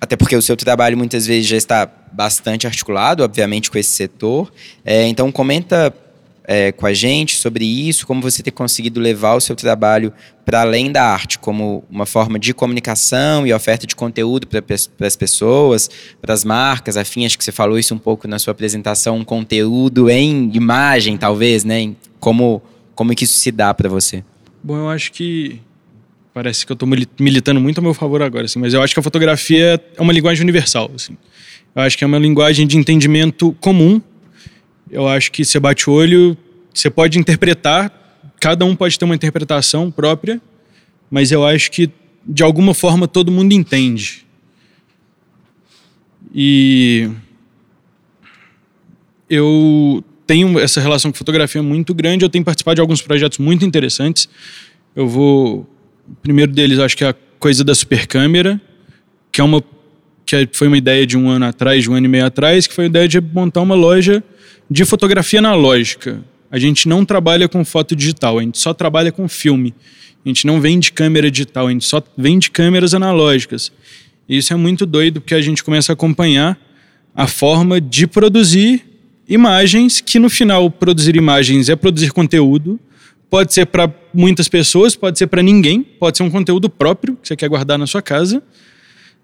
[0.00, 4.52] até porque o seu trabalho muitas vezes já está bastante articulado, obviamente, com esse setor.
[4.84, 5.92] É, então, comenta
[6.50, 10.10] é, com a gente sobre isso, como você ter conseguido levar o seu trabalho
[10.46, 14.64] para além da arte, como uma forma de comunicação e oferta de conteúdo para
[15.06, 15.90] as pessoas,
[16.22, 19.24] para as marcas, afim, acho que você falou isso um pouco na sua apresentação, um
[19.24, 21.92] conteúdo em imagem, talvez, né?
[22.18, 22.62] Como,
[22.94, 24.24] como que isso se dá para você?
[24.64, 25.60] Bom, eu acho que
[26.32, 26.88] parece que eu estou
[27.20, 30.14] militando muito a meu favor agora, assim, mas eu acho que a fotografia é uma
[30.14, 31.14] linguagem universal, assim.
[31.76, 34.00] Eu acho que é uma linguagem de entendimento comum.
[34.90, 36.36] Eu acho que você bate o olho,
[36.72, 37.92] você pode interpretar,
[38.40, 40.40] cada um pode ter uma interpretação própria,
[41.10, 41.90] mas eu acho que
[42.24, 44.26] de alguma forma todo mundo entende.
[46.34, 47.10] E
[49.28, 53.64] eu tenho essa relação com fotografia muito grande, eu tenho participado de alguns projetos muito
[53.64, 54.28] interessantes.
[54.94, 55.66] Eu vou.
[56.06, 58.60] O primeiro deles, acho que é a coisa da super câmera,
[59.30, 59.62] que é uma
[60.24, 62.74] que foi uma ideia de um ano atrás, de um ano e meio atrás, que
[62.74, 64.22] foi a ideia de montar uma loja
[64.70, 66.22] de fotografia analógica.
[66.50, 69.74] A gente não trabalha com foto digital, a gente só trabalha com filme.
[70.24, 73.72] A gente não vende câmera digital, a gente só vende câmeras analógicas.
[74.28, 76.58] E isso é muito doido porque a gente começa a acompanhar
[77.14, 78.84] a forma de produzir
[79.28, 82.78] imagens, que no final produzir imagens é produzir conteúdo.
[83.30, 87.28] Pode ser para muitas pessoas, pode ser para ninguém, pode ser um conteúdo próprio que
[87.28, 88.42] você quer guardar na sua casa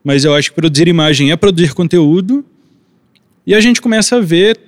[0.04, 2.44] mas eu acho que produzir imagem é produzir conteúdo.
[3.46, 4.60] E a gente começa a ver,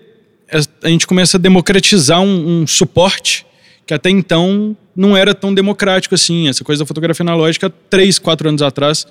[0.82, 3.47] a gente começa a democratizar um, um suporte
[3.86, 6.49] que até então não era tão democrático assim.
[6.49, 9.07] Essa coisa da fotografia analógica, três, quatro anos atrás,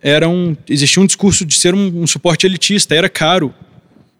[0.00, 3.54] era um, existia um discurso de ser um, um suporte elitista, era caro.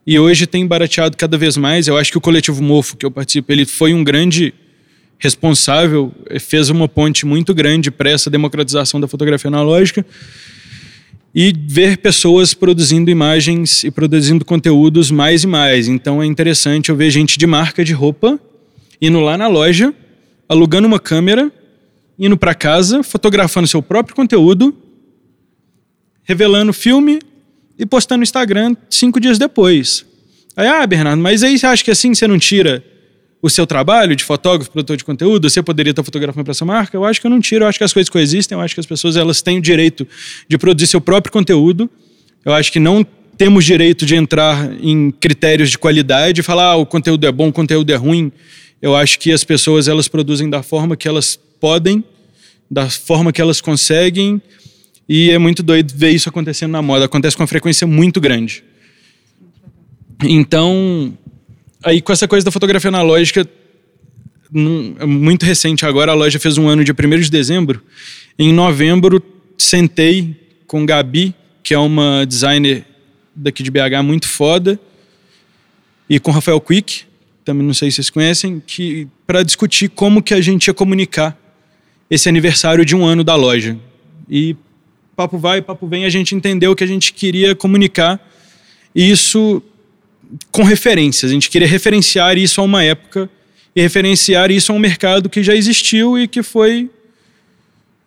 [0.06, 1.88] E hoje tem barateado cada vez mais.
[1.88, 4.52] Eu acho que o coletivo Mofo, que eu participo, ele foi um grande
[5.18, 10.04] responsável, fez uma ponte muito grande para essa democratização da fotografia analógica
[11.34, 15.88] e ver pessoas produzindo imagens e produzindo conteúdos mais e mais.
[15.88, 18.38] Então é interessante eu ver gente de marca de roupa
[19.00, 19.94] indo lá na loja,
[20.48, 21.50] alugando uma câmera,
[22.18, 24.76] indo para casa, fotografando seu próprio conteúdo,
[26.24, 27.20] revelando filme
[27.78, 30.04] e postando no Instagram cinco dias depois.
[30.54, 32.84] Aí, ah, Bernardo, mas aí você acha que assim você não tira
[33.42, 36.96] o seu trabalho de fotógrafo, produtor de conteúdo, você poderia estar fotografando para essa marca?
[36.96, 38.80] Eu acho que eu não tiro, eu acho que as coisas coexistem, eu acho que
[38.80, 40.06] as pessoas elas têm o direito
[40.46, 41.88] de produzir seu próprio conteúdo.
[42.44, 43.04] Eu acho que não
[43.36, 47.48] temos direito de entrar em critérios de qualidade e falar ah, o conteúdo é bom,
[47.48, 48.30] o conteúdo é ruim.
[48.82, 52.04] Eu acho que as pessoas elas produzem da forma que elas podem,
[52.70, 54.40] da forma que elas conseguem,
[55.08, 57.06] e é muito doido ver isso acontecendo na moda.
[57.06, 58.62] Acontece com uma frequência muito grande.
[60.22, 61.16] Então,
[61.82, 63.48] Aí com essa coisa da fotografia analógica,
[64.98, 67.82] é muito recente agora, a loja fez um ano dia 1 de dezembro.
[68.38, 69.22] Em novembro,
[69.56, 72.84] sentei com Gabi, que é uma designer
[73.34, 74.78] daqui de BH muito foda,
[76.08, 77.04] e com Rafael Quick,
[77.44, 81.38] também não sei se vocês conhecem, que para discutir como que a gente ia comunicar
[82.10, 83.78] esse aniversário de um ano da loja.
[84.28, 84.56] E
[85.16, 88.20] papo vai, papo vem, a gente entendeu que a gente queria comunicar
[88.94, 89.62] isso
[90.50, 91.30] com referências.
[91.30, 93.28] A gente queria referenciar isso a uma época
[93.74, 96.90] e referenciar isso a um mercado que já existiu e que foi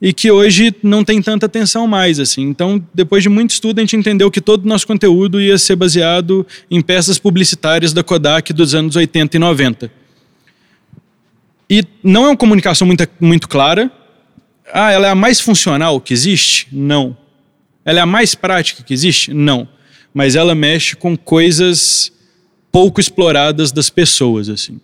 [0.02, 2.42] e que hoje não tem tanta atenção mais assim.
[2.42, 5.78] Então, depois de muito estudo, a gente entendeu que todo o nosso conteúdo ia ser
[5.78, 9.92] baseado em peças publicitárias da Kodak dos anos 80 e 90.
[11.70, 13.90] E não é uma comunicação muito, muito clara.
[14.74, 16.68] Ah, ela é a mais funcional que existe?
[16.70, 17.16] Não.
[17.86, 19.34] Ela é a mais prática que existe?
[19.34, 19.68] Não.
[20.14, 22.13] Mas ela mexe com coisas
[22.74, 24.82] pouco exploradas das pessoas, assim.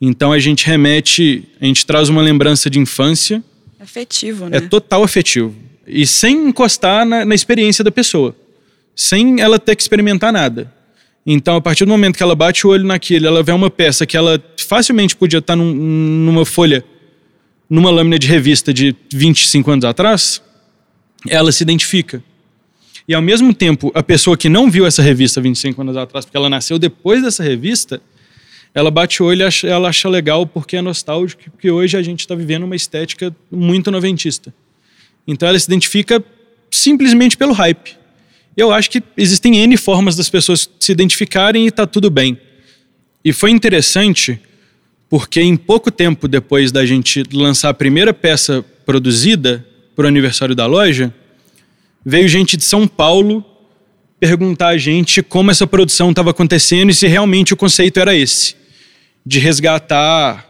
[0.00, 3.42] Então a gente remete, a gente traz uma lembrança de infância.
[3.78, 4.56] Afetivo, né?
[4.56, 5.54] É total afetivo.
[5.86, 8.34] E sem encostar na, na experiência da pessoa.
[8.96, 10.72] Sem ela ter que experimentar nada.
[11.24, 14.04] Então, a partir do momento que ela bate o olho naquilo, ela vê uma peça
[14.04, 16.84] que ela facilmente podia estar num, numa folha,
[17.70, 20.42] numa lâmina de revista de 25 anos atrás,
[21.28, 22.22] ela se identifica.
[23.06, 26.36] E ao mesmo tempo, a pessoa que não viu essa revista 25 anos atrás, porque
[26.36, 28.00] ela nasceu depois dessa revista,
[28.74, 32.20] ela bate o olho e ela acha legal porque é nostálgico, porque hoje a gente
[32.20, 34.54] está vivendo uma estética muito noventista.
[35.26, 36.22] Então ela se identifica
[36.70, 37.96] simplesmente pelo hype.
[38.56, 42.38] Eu acho que existem N formas das pessoas se identificarem e está tudo bem.
[43.24, 44.40] E foi interessante
[45.08, 50.54] porque em pouco tempo depois da gente lançar a primeira peça produzida para o aniversário
[50.54, 51.14] da loja,
[52.04, 53.44] veio gente de São Paulo
[54.18, 58.54] perguntar a gente como essa produção estava acontecendo e se realmente o conceito era esse,
[59.26, 60.48] de resgatar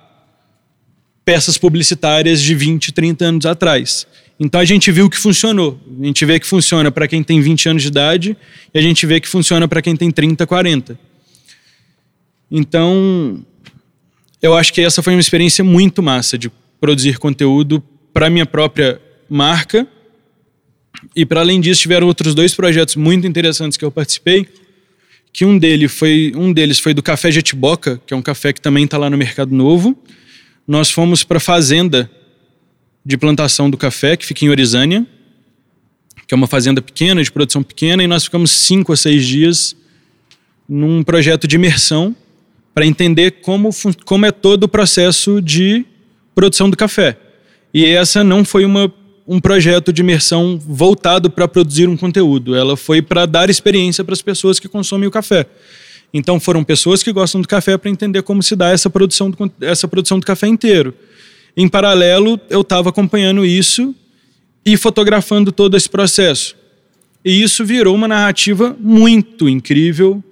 [1.24, 4.07] peças publicitárias de 20, 30 anos atrás.
[4.38, 5.80] Então a gente viu que funcionou.
[6.00, 8.36] A gente vê que funciona para quem tem 20 anos de idade
[8.74, 10.98] e a gente vê que funciona para quem tem 30, 40.
[12.50, 13.42] Então,
[14.42, 16.50] eu acho que essa foi uma experiência muito massa de
[16.80, 17.82] produzir conteúdo
[18.12, 19.00] para minha própria
[19.30, 19.86] marca.
[21.14, 24.47] E para além disso, tiveram outros dois projetos muito interessantes que eu participei,
[25.32, 28.61] que um deles foi um deles foi do Café Jetiboca, que é um café que
[28.61, 29.97] também está lá no Mercado Novo.
[30.66, 32.11] Nós fomos para a fazenda
[33.05, 35.07] de plantação do café, que fica em Orizânia,
[36.26, 39.74] que é uma fazenda pequena, de produção pequena, e nós ficamos cinco a seis dias
[40.68, 42.14] num projeto de imersão
[42.74, 43.70] para entender como,
[44.05, 45.84] como é todo o processo de
[46.34, 47.18] produção do café.
[47.74, 48.93] E essa não foi uma,
[49.26, 54.14] um projeto de imersão voltado para produzir um conteúdo, ela foi para dar experiência para
[54.14, 55.46] as pessoas que consomem o café.
[56.12, 59.52] Então foram pessoas que gostam do café para entender como se dá essa produção, do,
[59.60, 60.94] essa produção do café inteiro.
[61.56, 63.94] Em paralelo, eu estava acompanhando isso
[64.64, 66.56] e fotografando todo esse processo.
[67.24, 70.22] E isso virou uma narrativa muito incrível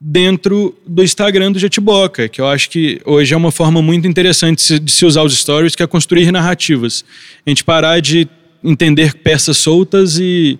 [0.00, 4.78] dentro do Instagram do Jetiboca, que eu acho que hoje é uma forma muito interessante
[4.78, 7.04] de se usar os stories, que é construir narrativas.
[7.44, 8.28] A gente parar de
[8.62, 10.58] entender peças soltas e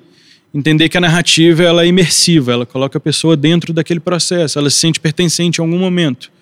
[0.53, 4.71] entender que a narrativa ela é imersiva, ela coloca a pessoa dentro daquele processo, ela
[4.71, 6.33] se sente pertencente em algum momento.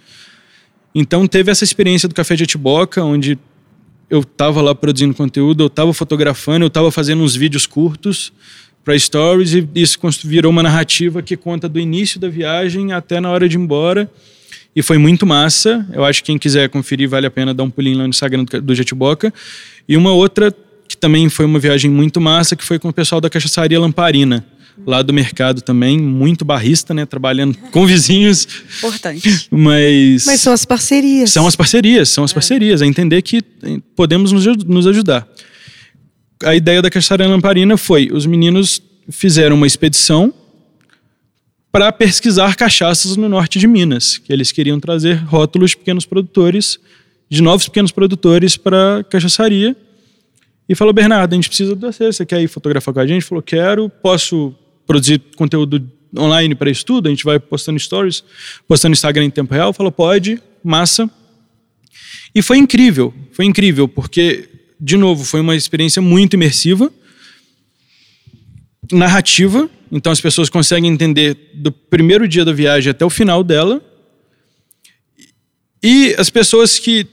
[0.95, 3.39] Então teve essa experiência do Café de Atiboca, onde
[4.09, 8.33] eu estava lá produzindo conteúdo, eu estava fotografando, eu estava fazendo uns vídeos curtos
[8.87, 13.29] para stories e isso virou uma narrativa que conta do início da viagem até na
[13.29, 14.09] hora de ir embora.
[14.77, 15.85] E foi muito massa.
[15.93, 18.45] Eu acho que quem quiser conferir vale a pena dar um pulinho lá no Instagram
[18.45, 19.35] do Jetiboca.
[19.89, 20.55] E uma outra
[20.87, 24.47] que também foi uma viagem muito massa, que foi com o pessoal da Cachaçaria Lamparina
[24.87, 27.05] lá do mercado também, muito barrista, né?
[27.05, 28.47] Trabalhando com vizinhos.
[28.79, 29.49] Importante.
[29.51, 30.27] Mas.
[30.27, 31.33] Mas são as parcerias.
[31.33, 32.35] São as parcerias, são as é.
[32.35, 32.83] parcerias.
[32.83, 33.43] É entender que
[33.97, 35.27] podemos nos, nos ajudar.
[36.43, 38.81] A ideia da Cachaçaria Lamparina foi: os meninos
[39.11, 40.33] fizeram uma expedição
[41.71, 46.79] para pesquisar cachaças no norte de Minas, que eles queriam trazer rótulos de pequenos produtores,
[47.29, 49.77] de novos pequenos produtores para a cachaçaria.
[50.69, 53.25] E falou, Bernardo, a gente precisa de você, você quer ir fotografar com a gente?
[53.25, 54.55] Falou, quero, posso
[54.87, 58.25] produzir conteúdo online para estudo, a gente vai postando stories,
[58.67, 59.73] postando Instagram em tempo real.
[59.73, 61.11] Falou, pode, massa.
[62.35, 64.49] E foi incrível, foi incrível, porque,
[64.79, 66.93] de novo, foi uma experiência muito imersiva,
[68.93, 73.83] narrativa, então as pessoas conseguem entender do primeiro dia da viagem até o final dela.
[75.83, 77.07] E as pessoas que.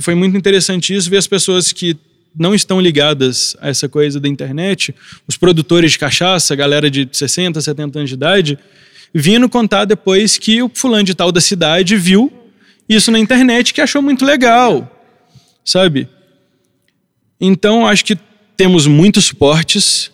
[0.00, 1.96] Foi muito interessante isso, ver as pessoas que
[2.38, 4.94] não estão ligadas a essa coisa da internet,
[5.26, 8.58] os produtores de cachaça, galera de 60, 70 anos de idade,
[9.12, 12.32] vindo contar depois que o fulano de tal da cidade viu
[12.88, 14.88] isso na internet que achou muito legal,
[15.64, 16.08] sabe?
[17.40, 18.18] Então, acho que
[18.56, 20.10] temos muitos suportes,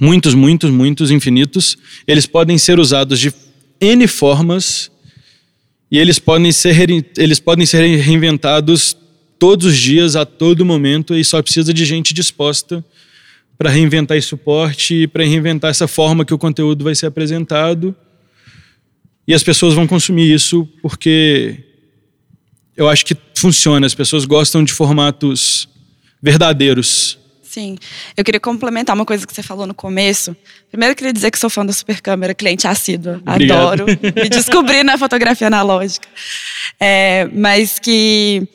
[0.00, 1.76] muitos, muitos, muitos, infinitos.
[2.06, 3.32] Eles podem ser usados de
[3.80, 4.90] N formas
[5.90, 8.96] e eles podem ser, eles podem ser reinventados
[9.38, 12.84] todos os dias, a todo momento, e só precisa de gente disposta
[13.58, 17.94] para reinventar esse suporte, para reinventar essa forma que o conteúdo vai ser apresentado.
[19.26, 21.58] E as pessoas vão consumir isso porque
[22.76, 23.84] eu acho que funciona.
[23.84, 25.68] As pessoas gostam de formatos
[26.22, 27.18] verdadeiros.
[27.42, 27.76] Sim.
[28.16, 30.34] Eu queria complementar uma coisa que você falou no começo.
[30.70, 33.20] Primeiro, eu queria dizer que sou fã da Super Câmera, cliente assídua.
[33.26, 33.84] Adoro.
[33.86, 36.08] Me descobri na fotografia analógica.
[36.80, 38.48] É, mas que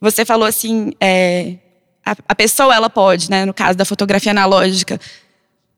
[0.00, 1.56] você falou assim, é,
[2.04, 5.00] a, a, pessoa ela pode, né, no caso da fotografia analógica,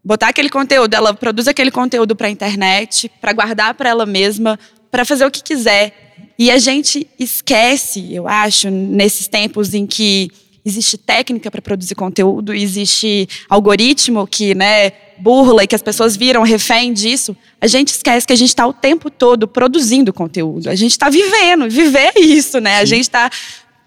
[0.04, 4.58] botar aquele conteúdo, ela produz aquele conteúdo para a internet, para guardar para ela mesma,
[4.90, 6.14] para fazer o que quiser.
[6.38, 10.30] E a gente esquece, eu acho, nesses tempos em que
[10.64, 16.42] existe técnica para produzir conteúdo, existe algoritmo que, né, burla e que as pessoas viram
[16.42, 20.68] refém disso, a gente esquece que a gente está o tempo todo produzindo conteúdo.
[20.68, 22.76] A gente está vivendo, viver isso, né?
[22.76, 22.82] Sim.
[22.82, 23.30] A gente está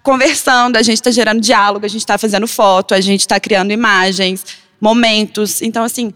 [0.02, 3.72] conversando, a gente está gerando diálogo, a gente está fazendo foto, a gente está criando
[3.72, 4.44] imagens,
[4.80, 5.62] momentos.
[5.62, 6.12] Então, assim,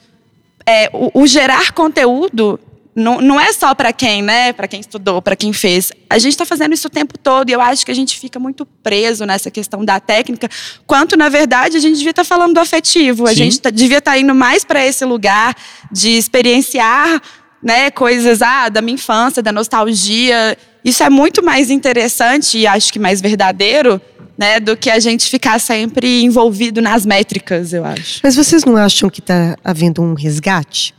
[0.67, 2.59] é, o, o, gerar conteúdo
[2.97, 4.53] não, não é só para quem, né?
[4.53, 5.93] Para quem estudou, para quem fez.
[6.09, 8.39] A gente está fazendo isso o tempo todo e eu acho que a gente fica
[8.39, 10.49] muito preso nessa questão da técnica,
[10.87, 13.27] quanto na verdade a gente devia estar tá falando do afetivo.
[13.27, 13.37] A Sim.
[13.37, 15.55] gente tá, devia estar tá indo mais para esse lugar
[15.93, 17.21] de experienciar,
[17.63, 17.91] né?
[17.91, 22.99] Coisas ah, da minha infância, da nostalgia isso é muito mais interessante e acho que
[23.01, 24.01] mais verdadeiro
[24.39, 28.21] né, do que a gente ficar sempre envolvido nas métricas, eu acho.
[28.23, 30.95] Mas vocês não acham que está havendo um resgate?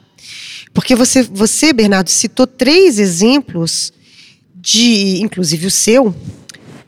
[0.74, 3.92] Porque você, você, Bernardo, citou três exemplos
[4.56, 6.16] de, inclusive o seu,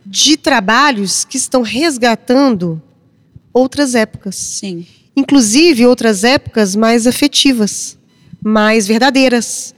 [0.06, 2.82] de trabalhos que estão resgatando
[3.54, 4.36] outras épocas.
[4.36, 4.86] Sim.
[5.16, 7.98] Inclusive outras épocas mais afetivas,
[8.42, 9.74] mais verdadeiras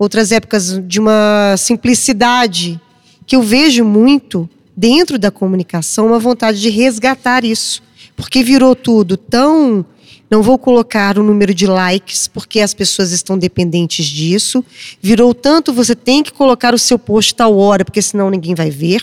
[0.00, 2.80] outras épocas de uma simplicidade
[3.26, 7.82] que eu vejo muito dentro da comunicação uma vontade de resgatar isso,
[8.16, 9.84] porque virou tudo tão
[10.30, 14.64] não vou colocar o número de likes porque as pessoas estão dependentes disso.
[15.02, 18.70] Virou tanto, você tem que colocar o seu post tal hora, porque senão ninguém vai
[18.70, 19.02] ver.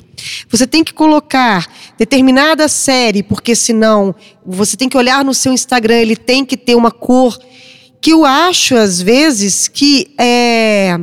[0.49, 1.67] Você tem que colocar
[1.97, 4.15] determinada série, porque senão
[4.45, 7.37] você tem que olhar no seu Instagram, ele tem que ter uma cor
[7.99, 10.97] que eu acho às vezes que é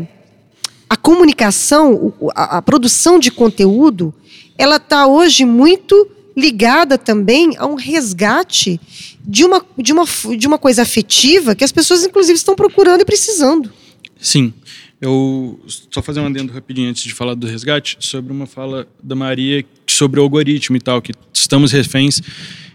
[0.88, 4.14] a comunicação, a, a produção de conteúdo,
[4.56, 8.80] ela está hoje muito ligada também a um resgate
[9.24, 10.04] de uma, de, uma,
[10.36, 13.70] de uma coisa afetiva que as pessoas, inclusive, estão procurando e precisando.
[14.18, 14.52] Sim.
[15.00, 15.60] Eu
[15.90, 19.64] só fazer um adendo rapidinho antes de falar do resgate, sobre uma fala da Maria
[19.86, 22.20] sobre o algoritmo e tal, que estamos reféns.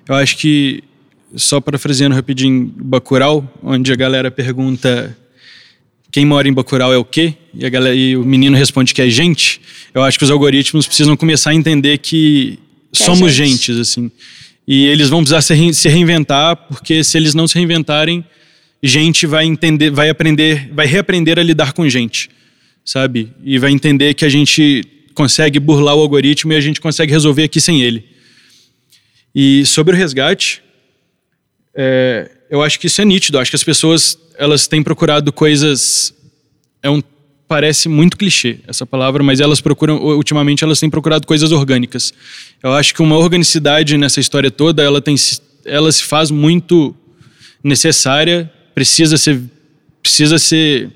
[0.08, 0.84] Eu acho que,
[1.36, 5.18] só parafraseando rapidinho Bacurau, onde a galera pergunta
[6.12, 7.36] quem mora em Bacurau é o quê?
[7.54, 9.62] E, galera, e o menino responde que é gente.
[9.94, 12.58] Eu acho que os algoritmos precisam começar a entender que,
[12.94, 13.50] somos é gente.
[13.50, 14.12] gentes, assim.
[14.68, 18.24] E eles vão precisar se, se reinventar, porque se eles não se reinventarem,
[18.82, 22.30] gente vai entender, vai aprender, vai reaprender a lidar com gente,
[22.86, 23.34] sabe?
[23.44, 24.84] E vai entender que a gente
[25.14, 28.06] consegue burlar o algoritmo e a gente consegue resolver aqui sem ele.
[29.34, 30.62] E sobre o resgate,
[31.76, 33.38] é, eu acho que isso é nítido.
[33.38, 36.14] Eu acho que as pessoas elas têm procurado coisas.
[36.82, 37.02] É um
[37.50, 42.14] parece muito clichê essa palavra, mas elas procuram, ultimamente, elas têm procurado coisas orgânicas.
[42.62, 45.16] Eu acho que uma organicidade nessa história toda, ela, tem,
[45.66, 46.96] ela se faz muito
[47.64, 49.42] necessária, precisa ser,
[50.00, 50.92] precisa ser,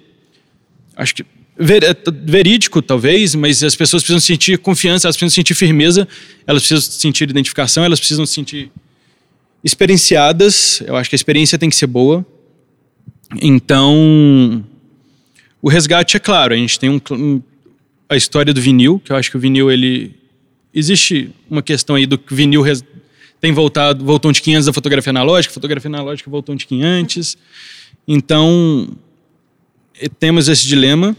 [0.96, 1.26] acho que
[1.58, 6.08] ver, é, verídico talvez, mas as pessoas precisam sentir confiança, elas precisam sentir firmeza,
[6.46, 8.72] elas precisam sentir identificação, elas precisam sentir
[9.64, 10.84] experienciadas.
[10.86, 12.24] Eu acho que a experiência tem que ser boa.
[13.42, 14.64] Então,
[15.64, 17.42] o resgate é claro, a gente tem um, um,
[18.10, 20.14] a história do vinil, que eu acho que o vinil ele
[20.74, 22.84] existe uma questão aí do que o vinil res,
[23.40, 27.38] tem voltado, voltou tiquinho antes da fotografia analógica, fotografia analógica voltou tiquinho antes.
[28.06, 28.90] Então,
[30.20, 31.16] temos esse dilema,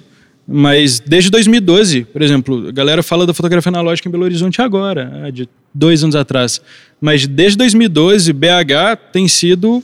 [0.46, 5.30] mas desde 2012, por exemplo, a galera fala da fotografia analógica em Belo Horizonte agora,
[5.32, 6.60] de dois anos atrás.
[7.00, 9.82] Mas desde 2012, BH tem sido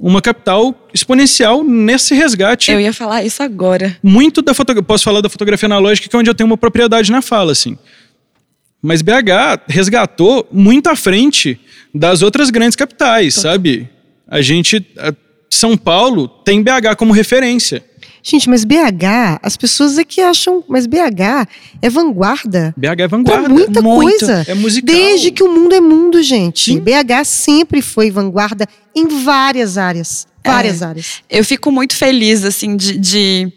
[0.00, 2.70] uma capital exponencial nesse resgate.
[2.70, 3.96] Eu ia falar isso agora.
[4.02, 4.86] Muito da fotografia.
[4.86, 7.76] Posso falar da fotografia analógica, que é onde eu tenho uma propriedade na fala, assim.
[8.80, 11.58] Mas BH resgatou muito à frente
[11.92, 13.88] das outras grandes capitais, sabe?
[14.26, 14.86] A gente.
[14.98, 15.12] A
[15.50, 17.84] São Paulo tem BH como referência.
[18.22, 21.48] Gente, mas BH, as pessoas é que acham, mas BH
[21.80, 22.74] é vanguarda.
[22.76, 23.44] BH é vanguarda.
[23.44, 24.18] Pra muita Muito.
[24.18, 24.44] coisa.
[24.46, 24.94] É musical.
[24.94, 26.72] Desde que o mundo é mundo, gente.
[26.72, 26.80] Sim.
[26.80, 30.26] BH sempre foi vanguarda em várias áreas.
[30.44, 30.84] Várias é.
[30.84, 31.22] áreas.
[31.28, 33.52] Eu fico muito feliz, assim, de, de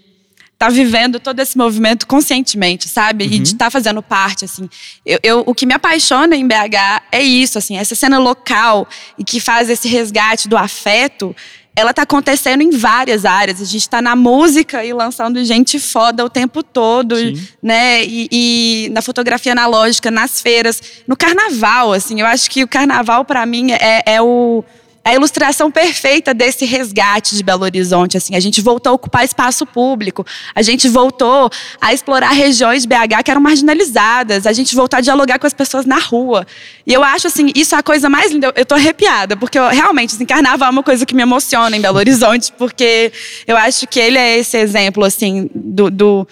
[0.62, 3.26] tá vivendo todo esse movimento conscientemente, sabe?
[3.26, 3.32] Uhum.
[3.32, 4.70] E de estar tá fazendo parte, assim.
[5.04, 8.88] Eu, eu, o que me apaixona em BH é isso, assim, essa cena local
[9.18, 11.36] e que faz esse resgate do afeto
[11.76, 13.62] ela está acontecendo em várias áreas.
[13.62, 17.48] A gente está na música e lançando gente foda o tempo todo, Sim.
[17.62, 18.04] né?
[18.04, 22.20] E, e, na fotografia analógica, nas feiras, no carnaval, assim.
[22.20, 24.64] Eu acho que o carnaval para mim é, é o
[25.04, 28.18] a ilustração perfeita desse resgate de Belo Horizonte.
[28.18, 31.50] Assim, a gente voltou a ocupar espaço público, a gente voltou
[31.80, 35.54] a explorar regiões de BH que eram marginalizadas, a gente voltou a dialogar com as
[35.54, 36.46] pessoas na rua.
[36.86, 38.54] E eu acho assim, isso é a coisa mais linda.
[38.56, 41.82] Eu estou arrepiada, porque eu, realmente, assim, carnaval é uma coisa que me emociona em
[41.82, 43.12] Belo Horizonte, porque
[43.48, 46.28] eu acho que ele é esse exemplo assim do, do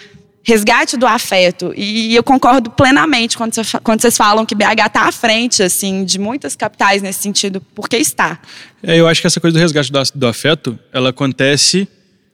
[0.50, 1.72] resgate do afeto.
[1.76, 6.18] E eu concordo plenamente quando, quando vocês falam que BH está à frente assim de
[6.18, 8.40] muitas capitais nesse sentido, porque está.
[8.82, 11.88] É, eu acho que essa coisa do resgate do, do afeto, ela acontece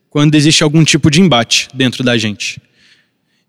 [0.08, 2.60] quando existe algum tipo de embate dentro da gente.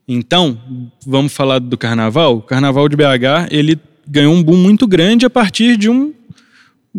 [0.08, 0.60] Então,
[1.06, 2.38] vamos falar do carnaval.
[2.38, 6.14] O carnaval de BH, ele ganhou um boom muito grande a partir de um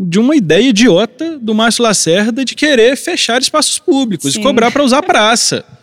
[0.01, 4.41] de uma ideia idiota do Márcio Lacerda de querer fechar espaços públicos Sim.
[4.41, 5.64] e cobrar para usar praça.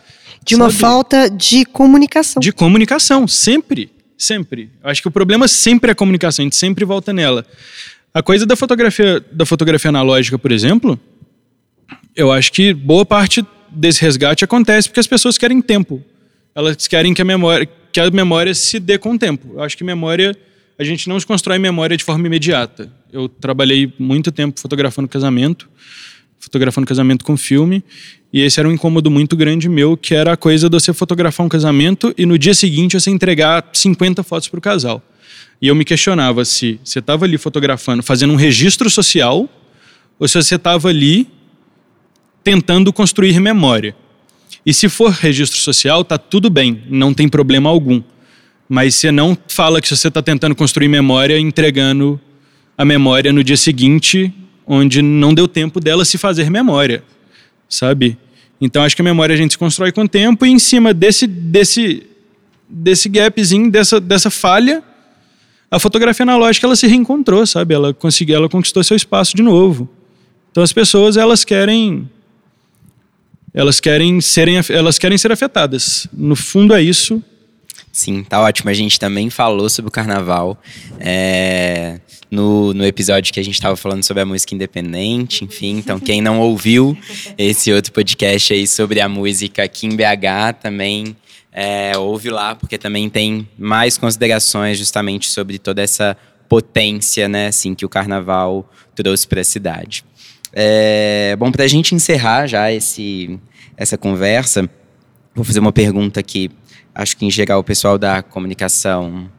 [0.46, 0.80] De uma sabe?
[0.80, 2.40] falta de comunicação.
[2.40, 3.90] De comunicação, sempre.
[4.16, 4.70] Sempre.
[4.82, 7.44] Acho que o problema sempre é a comunicação, a gente sempre volta nela.
[8.14, 10.98] A coisa da fotografia, da fotografia analógica, por exemplo,
[12.14, 16.02] eu acho que boa parte desse resgate acontece porque as pessoas querem tempo.
[16.54, 19.54] Elas querem que a memória, que a memória se dê com o tempo.
[19.54, 20.34] Eu acho que memória,
[20.78, 22.90] a gente não se constrói memória de forma imediata.
[23.12, 25.68] Eu trabalhei muito tempo fotografando casamento,
[26.46, 27.82] fotografando casamento com filme,
[28.32, 31.44] e esse era um incômodo muito grande meu, que era a coisa de você fotografar
[31.44, 35.02] um casamento e no dia seguinte você entregar 50 fotos para o casal.
[35.60, 39.48] E eu me questionava se você estava ali fotografando, fazendo um registro social,
[40.20, 41.26] ou se você estava ali
[42.44, 43.96] tentando construir memória.
[44.64, 48.00] E se for registro social, tá tudo bem, não tem problema algum.
[48.68, 52.20] Mas você não fala que você está tentando construir memória entregando
[52.78, 54.32] a memória no dia seguinte,
[54.66, 57.04] onde não deu tempo dela se fazer memória,
[57.68, 58.18] sabe?
[58.60, 60.92] Então acho que a memória a gente se constrói com o tempo e em cima
[60.92, 62.06] desse desse
[62.68, 64.82] desse gapzinho, dessa dessa falha,
[65.70, 67.74] a fotografia analógica ela se reencontrou, sabe?
[67.74, 69.88] Ela conseguiu, ela conquistou seu espaço de novo.
[70.50, 72.08] Então as pessoas elas querem
[73.52, 76.08] elas querem serem elas querem ser afetadas.
[76.12, 77.22] No fundo é isso.
[77.92, 78.68] Sim, tá ótimo.
[78.68, 80.60] A gente também falou sobre o carnaval
[81.00, 81.98] é,
[82.30, 85.78] no, no episódio que a gente estava falando sobre a música independente, enfim.
[85.78, 86.96] Então, quem não ouviu
[87.38, 91.16] esse outro podcast aí sobre a música aqui em BH também
[91.52, 96.16] é, ouve lá, porque também tem mais considerações justamente sobre toda essa
[96.48, 100.04] potência, né, assim, que o carnaval trouxe para a cidade.
[100.52, 103.38] É, bom, para a gente encerrar já esse,
[103.76, 104.68] essa conversa,
[105.34, 106.50] vou fazer uma pergunta aqui
[106.96, 109.30] acho que em geral o pessoal da comunicação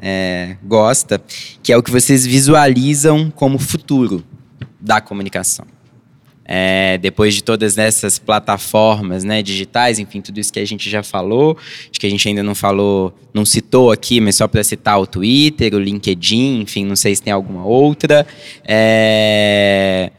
[0.00, 1.20] é, gosta,
[1.62, 4.24] que é o que vocês visualizam como futuro
[4.80, 5.66] da comunicação.
[6.48, 11.02] É, depois de todas essas plataformas né, digitais, enfim, tudo isso que a gente já
[11.02, 11.58] falou,
[11.90, 15.08] acho que a gente ainda não falou, não citou aqui, mas só para citar o
[15.08, 18.24] Twitter, o LinkedIn, enfim, não sei se tem alguma outra.
[18.64, 20.12] É,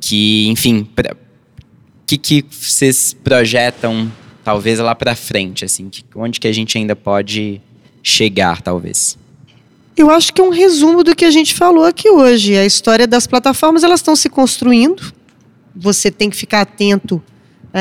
[0.00, 4.10] que, enfim, o que, que vocês projetam
[4.42, 7.60] talvez lá para frente, assim, que, onde que a gente ainda pode
[8.02, 9.18] chegar, talvez?
[9.96, 12.56] Eu acho que é um resumo do que a gente falou aqui hoje.
[12.56, 15.12] A história das plataformas, elas estão se construindo.
[15.74, 17.22] Você tem que ficar atento
[17.72, 17.80] é,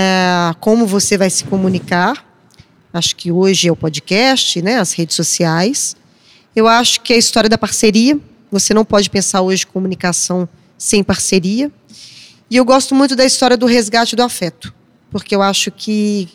[0.49, 2.25] a como você vai se comunicar.
[2.91, 5.95] Acho que hoje é o podcast, né, as redes sociais.
[6.55, 8.19] Eu acho que é a história da parceria.
[8.51, 11.71] Você não pode pensar hoje comunicação sem parceria.
[12.49, 14.73] E eu gosto muito da história do resgate do afeto,
[15.11, 16.29] porque eu acho que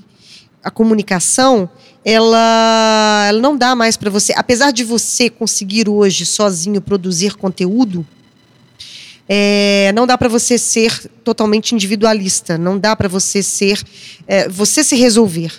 [0.63, 1.69] a comunicação,
[2.05, 4.33] ela, ela não dá mais para você.
[4.37, 8.07] Apesar de você conseguir hoje sozinho produzir conteúdo,
[9.29, 12.57] é, não dá para você ser totalmente individualista.
[12.57, 13.83] Não dá para você ser,
[14.27, 15.53] é, você se resolver.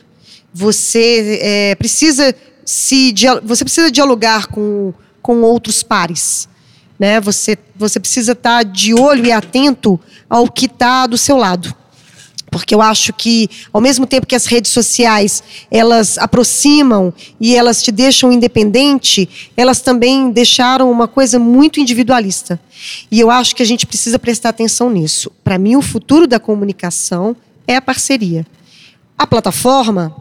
[0.53, 2.33] Você é, precisa
[2.63, 6.47] se, você precisa dialogar com, com outros pares.
[6.97, 7.19] Né?
[7.21, 9.99] Você, você precisa estar tá de olho e atento
[10.29, 11.75] ao que está do seu lado
[12.53, 17.81] porque eu acho que ao mesmo tempo que as redes sociais elas aproximam e elas
[17.81, 19.27] te deixam independente,
[19.57, 22.59] elas também deixaram uma coisa muito individualista.
[23.09, 25.31] E eu acho que a gente precisa prestar atenção nisso.
[25.43, 27.35] Para mim, o futuro da comunicação
[27.67, 28.45] é a parceria.
[29.17, 30.15] A plataforma,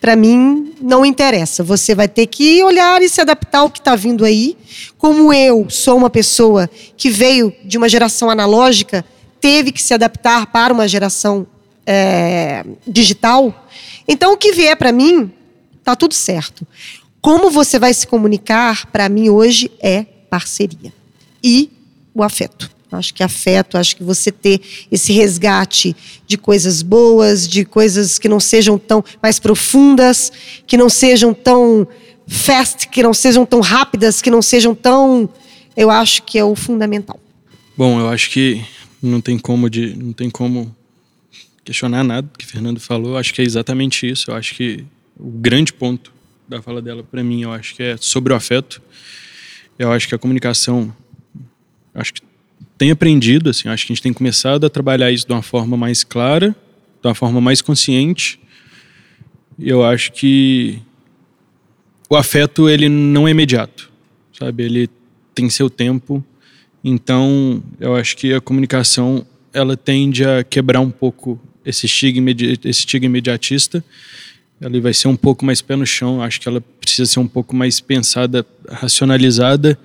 [0.00, 1.62] para mim, não interessa.
[1.62, 4.56] Você vai ter que olhar e se adaptar ao que está vindo aí.
[4.98, 9.04] Como eu sou uma pessoa que veio de uma geração analógica,
[9.44, 11.46] teve que se adaptar para uma geração
[11.86, 13.68] é, digital.
[14.08, 15.30] Então, o que vier para mim,
[15.84, 16.66] tá tudo certo.
[17.20, 20.90] Como você vai se comunicar, para mim, hoje, é parceria.
[21.42, 21.70] E
[22.14, 22.70] o afeto.
[22.90, 25.94] Acho que afeto, acho que você ter esse resgate
[26.26, 30.32] de coisas boas, de coisas que não sejam tão mais profundas,
[30.66, 31.86] que não sejam tão
[32.26, 35.28] fast, que não sejam tão rápidas, que não sejam tão.
[35.76, 37.20] Eu acho que é o fundamental.
[37.76, 38.64] Bom, eu acho que
[39.04, 40.74] não tem como de, não tem como
[41.64, 43.12] questionar nada que Fernando falou.
[43.12, 44.30] Eu acho que é exatamente isso.
[44.30, 44.84] Eu acho que
[45.18, 46.12] o grande ponto
[46.48, 48.82] da fala dela para mim, eu acho que é sobre o afeto.
[49.78, 50.94] Eu acho que a comunicação,
[51.94, 52.22] acho que
[52.76, 55.76] tem aprendido, assim, acho que a gente tem começado a trabalhar isso de uma forma
[55.76, 56.54] mais clara,
[57.00, 58.40] de uma forma mais consciente.
[59.58, 60.80] Eu acho que
[62.08, 63.90] o afeto ele não é imediato,
[64.32, 64.64] sabe?
[64.64, 64.90] Ele
[65.34, 66.24] tem seu tempo
[66.84, 72.80] então, eu acho que a comunicação ela tende a quebrar um pouco esse estigma, esse
[72.80, 73.82] estigma imediatista.
[74.60, 76.20] Ela vai ser um pouco mais pé no chão.
[76.20, 79.78] Acho que ela precisa ser um pouco mais pensada, racionalizada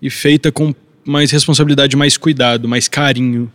[0.00, 0.74] e feita com
[1.04, 3.52] mais responsabilidade, mais cuidado, mais carinho.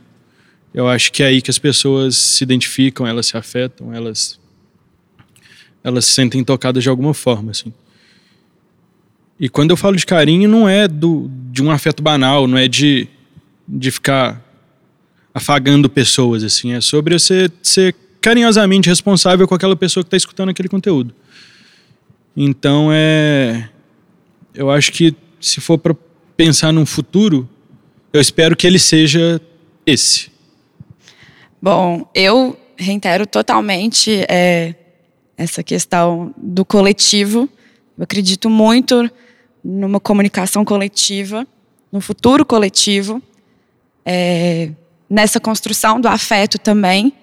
[0.72, 4.40] Eu acho que é aí que as pessoas se identificam, elas se afetam, elas
[5.84, 7.74] elas se sentem tocadas de alguma forma, assim.
[9.40, 12.68] E quando eu falo de carinho, não é do, de um afeto banal, não é
[12.68, 13.08] de,
[13.68, 14.42] de ficar
[15.34, 16.74] afagando pessoas, assim.
[16.74, 21.14] É sobre você ser carinhosamente responsável com aquela pessoa que está escutando aquele conteúdo.
[22.36, 23.70] Então, é.
[24.56, 25.96] Eu acho que se for para
[26.38, 27.50] pensar num futuro,
[28.12, 29.42] eu espero que ele seja
[29.86, 30.32] esse.
[31.62, 34.76] Bom, eu reitero totalmente é,
[35.38, 37.50] essa questão do coletivo.
[37.98, 39.10] Eu acredito muito
[39.64, 41.48] numa comunicação coletiva,
[41.92, 43.22] no futuro coletivo,
[44.06, 44.72] é,
[45.10, 47.14] nessa construção do afeto também.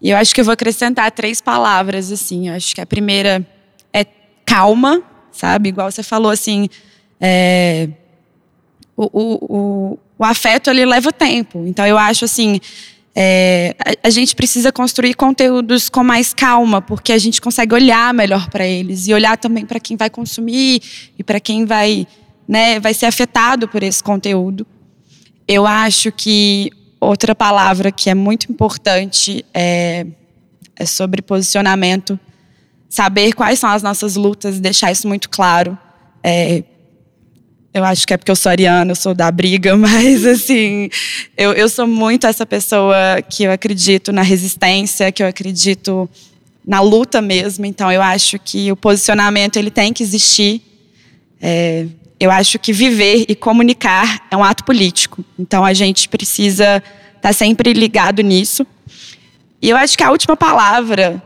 [0.00, 2.48] E eu acho que eu vou acrescentar três palavras assim.
[2.48, 3.46] Eu acho que a primeira
[3.92, 4.04] é
[4.44, 5.68] calma, sabe?
[5.68, 6.68] Igual você falou, assim,
[7.20, 7.88] é,
[8.96, 11.64] o, o, o, o afeto, ele leva tempo.
[11.66, 12.60] Então, eu acho, assim,
[13.16, 18.12] é, a, a, gente precisa construir conteúdos com mais calma, porque a gente consegue olhar
[18.12, 20.82] melhor para eles e olhar também para quem vai consumir
[21.16, 22.08] e para quem vai,
[22.48, 24.66] né, vai ser afetado por esse conteúdo.
[25.46, 30.06] Eu acho que outra palavra que é muito importante é,
[30.74, 32.18] é sobre posicionamento,
[32.88, 35.78] saber quais são as nossas lutas, deixar isso muito claro.
[36.20, 36.64] É,
[37.74, 40.88] eu acho que é porque eu sou ariana, eu sou da briga, mas assim,
[41.36, 46.08] eu, eu sou muito essa pessoa que eu acredito na resistência, que eu acredito
[46.64, 47.66] na luta mesmo.
[47.66, 50.62] Então eu acho que o posicionamento ele tem que existir.
[51.42, 51.86] É,
[52.20, 55.24] eu acho que viver e comunicar é um ato político.
[55.36, 56.76] Então a gente precisa
[57.16, 58.64] estar tá sempre ligado nisso.
[59.60, 61.20] E eu acho que a última palavra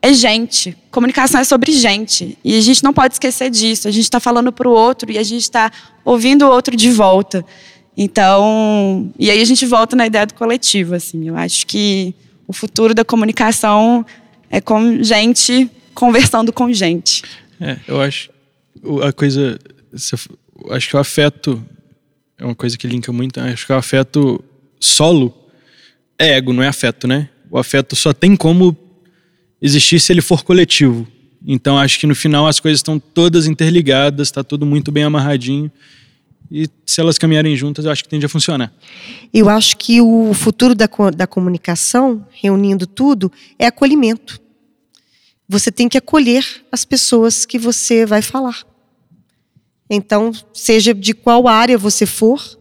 [0.00, 0.76] é gente.
[0.90, 2.38] Comunicação é sobre gente.
[2.44, 3.88] E a gente não pode esquecer disso.
[3.88, 5.70] A gente está falando para o outro e a gente está
[6.04, 7.44] ouvindo o outro de volta.
[7.96, 10.94] Então, e aí a gente volta na ideia do coletivo.
[10.94, 11.28] Assim.
[11.28, 12.14] Eu acho que
[12.46, 14.06] o futuro da comunicação
[14.50, 17.22] é com gente conversando com gente.
[17.60, 18.30] É, eu acho
[19.02, 19.58] a coisa,
[20.70, 21.62] acho que o afeto
[22.38, 23.40] é uma coisa que linka muito.
[23.40, 24.42] Acho que o afeto
[24.78, 25.34] solo
[26.18, 27.28] é ego, não é afeto, né?
[27.50, 28.76] O afeto só tem como
[29.60, 31.06] existir se ele for coletivo.
[31.46, 35.70] Então acho que no final as coisas estão todas interligadas, está tudo muito bem amarradinho.
[36.50, 38.72] E se elas caminharem juntas, eu acho que tende a funcionar.
[39.32, 44.40] Eu acho que o futuro da, da comunicação, reunindo tudo, é acolhimento.
[45.46, 48.62] Você tem que acolher as pessoas que você vai falar.
[49.90, 52.58] Então, seja de qual área você for,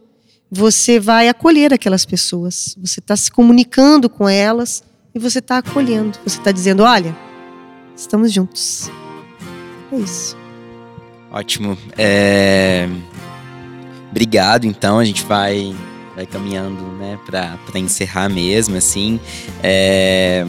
[0.49, 2.75] você vai acolher aquelas pessoas.
[2.79, 4.83] Você está se comunicando com elas
[5.17, 6.17] e você está acolhendo.
[6.23, 7.15] Você está dizendo: olha,
[7.95, 8.89] estamos juntos.
[9.91, 10.37] É isso.
[11.31, 11.77] Ótimo.
[11.97, 12.87] É...
[14.11, 14.99] Obrigado, então.
[14.99, 15.75] A gente vai,
[16.15, 19.19] vai caminhando né, para encerrar mesmo, assim.
[19.61, 20.45] É...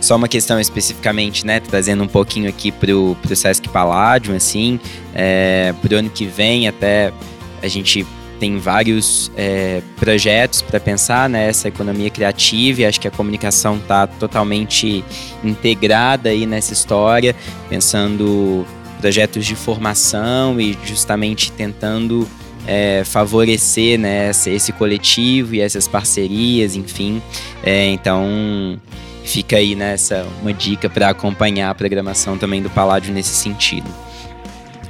[0.00, 1.60] Só uma questão especificamente, né?
[1.60, 4.80] Trazendo um pouquinho aqui pro, pro Sesc Palladium, assim.
[5.14, 5.74] É...
[5.82, 7.12] Pro ano que vem, até
[7.60, 8.06] a gente
[8.42, 13.76] tem vários é, projetos para pensar nessa né, economia criativa e acho que a comunicação
[13.76, 15.04] está totalmente
[15.44, 17.36] integrada aí nessa história,
[17.68, 18.66] pensando
[19.00, 22.26] projetos de formação e justamente tentando
[22.66, 27.22] é, favorecer né, esse coletivo e essas parcerias, enfim.
[27.62, 28.76] É, então
[29.22, 33.88] fica aí nessa uma dica para acompanhar a programação também do Paládio nesse sentido.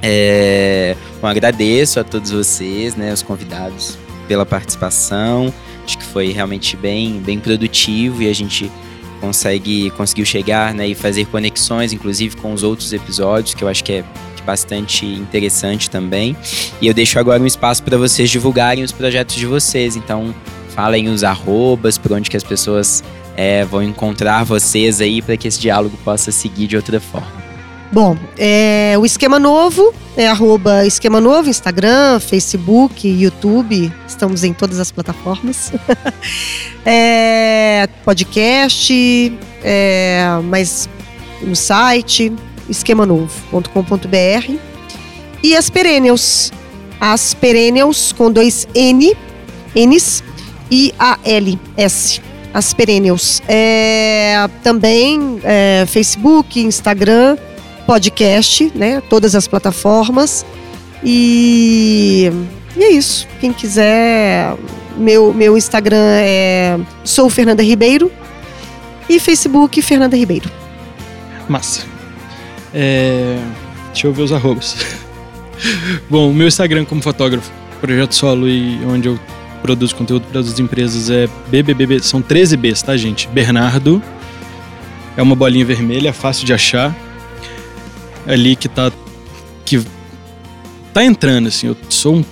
[0.02, 3.96] É, bom, agradeço a todos vocês, né, os convidados,
[4.26, 5.54] pela participação.
[5.84, 8.70] Acho que foi realmente bem, bem produtivo e a gente
[9.20, 13.84] consegue conseguiu chegar né, e fazer conexões, inclusive com os outros episódios, que eu acho
[13.84, 14.04] que é
[14.44, 16.36] bastante interessante também.
[16.80, 19.94] E eu deixo agora um espaço para vocês divulgarem os projetos de vocês.
[19.94, 20.34] Então,
[20.70, 23.04] falem os arrobas, por onde que as pessoas
[23.36, 27.41] é, vão encontrar vocês aí para que esse diálogo possa seguir de outra forma.
[27.92, 33.92] Bom, é, o Esquema Novo é arroba Esquema Novo, Instagram, Facebook, YouTube.
[34.08, 35.70] Estamos em todas as plataformas.
[36.86, 40.88] é, podcast, é, mas
[41.42, 42.32] no site
[42.66, 44.54] esquemanovo.com.br.
[45.42, 46.50] E as Perennials.
[46.98, 49.14] As Perennials com dois N,
[49.76, 50.24] N's
[50.70, 52.22] e A-L-S.
[52.54, 53.42] As Perennials.
[53.46, 57.36] É, também é, Facebook, Instagram
[57.86, 59.02] podcast, né?
[59.08, 60.44] Todas as plataformas.
[61.04, 62.30] E,
[62.76, 63.26] e é isso.
[63.40, 64.54] Quem quiser,
[64.96, 68.10] meu, meu Instagram é sou Fernanda Ribeiro
[69.08, 70.50] e Facebook Fernanda Ribeiro.
[71.48, 71.84] Massa.
[72.72, 73.38] É,
[73.92, 74.76] deixa eu ver os arrobas.
[76.08, 79.18] Bom, o meu Instagram como fotógrafo, projeto solo e onde eu
[79.62, 83.28] produzo conteúdo para as empresas é BBBB, são 13 Bs, tá, gente?
[83.28, 84.02] Bernardo,
[85.16, 86.94] é uma bolinha vermelha, fácil de achar
[88.26, 88.92] ali que tá
[89.64, 89.82] que
[90.92, 91.68] tá entrando assim.
[91.68, 92.24] Eu sou um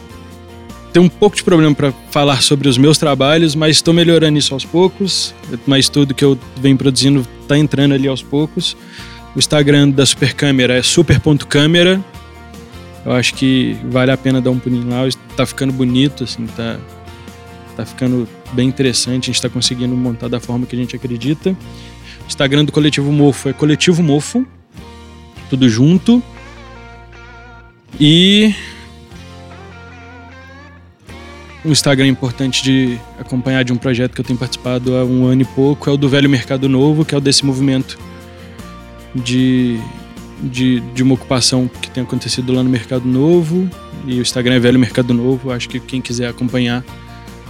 [0.93, 4.53] tenho um pouco de problema para falar sobre os meus trabalhos, mas estou melhorando isso
[4.53, 5.34] aos poucos.
[5.66, 8.76] Mas tudo que eu venho produzindo tá entrando ali aos poucos.
[9.34, 12.05] O Instagram da Super Câmera é super.câmera.
[13.07, 15.09] Eu acho que vale a pena dar um pulinho lá.
[15.36, 16.78] Tá ficando bonito, assim, tá,
[17.76, 19.30] tá ficando bem interessante.
[19.30, 21.57] A gente tá conseguindo montar da forma que a gente acredita.
[22.26, 24.45] Instagram do Coletivo Mofo é Coletivo Mofo
[25.51, 26.22] tudo junto.
[27.98, 28.55] E
[31.64, 35.42] um Instagram importante de acompanhar de um projeto que eu tenho participado há um ano
[35.42, 37.98] e pouco é o do Velho Mercado Novo, que é o desse movimento
[39.14, 39.78] de
[40.42, 43.68] de, de uma ocupação que tem acontecido lá no Mercado Novo.
[44.07, 45.53] E o Instagram é Velho Mercado Novo.
[45.53, 46.82] Acho que quem quiser acompanhar,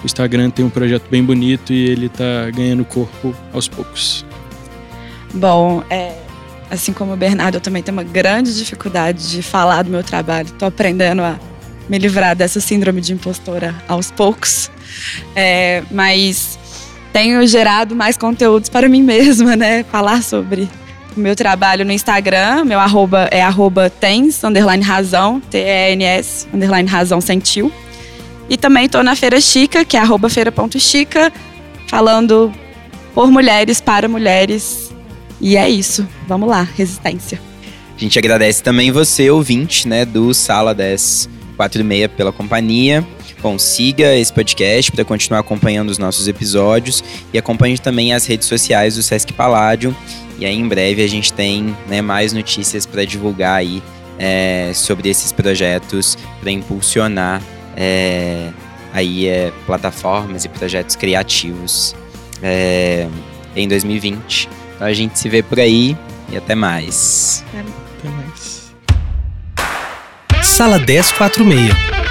[0.03, 4.25] o Instagram tem um projeto bem bonito e ele está ganhando corpo aos poucos.
[5.33, 6.17] Bom, é,
[6.71, 10.47] assim como o Bernardo, eu também tenho uma grande dificuldade de falar do meu trabalho.
[10.47, 11.39] Estou aprendendo a
[11.89, 14.71] me livrar dessa síndrome de impostora aos poucos.
[15.35, 16.59] É, mas
[17.13, 19.85] tenho gerado mais conteúdos para mim mesma, né?
[19.85, 20.69] Falar sobre
[21.17, 27.21] o meu trabalho no Instagram, meu arroba é arroba tens, underline razão, T-E-N-S, underline razão
[27.21, 27.73] sentiu.
[28.49, 31.33] E também estou na Feira Chica, que é arroba feira.chica,
[31.87, 32.53] falando
[33.15, 34.90] por mulheres, para mulheres.
[35.41, 36.07] E é isso.
[36.29, 37.41] Vamos lá, resistência.
[37.97, 43.07] A gente agradece também você, ouvinte, né, do Sala 1046 pela companhia.
[43.43, 48.47] Bom, siga esse podcast para continuar acompanhando os nossos episódios e acompanhe também as redes
[48.47, 49.97] sociais do Sesc Paládio.
[50.39, 53.83] E aí em breve a gente tem né, mais notícias para divulgar aí
[54.19, 57.43] é, sobre esses projetos para impulsionar
[57.77, 58.51] é,
[58.93, 61.95] aí é, plataformas e projetos criativos
[62.43, 63.07] é,
[63.57, 64.49] em 2020.
[64.81, 65.95] Então a gente se vê por aí
[66.31, 67.45] e até mais.
[67.99, 68.73] Até mais.
[70.43, 72.10] Sala 1046.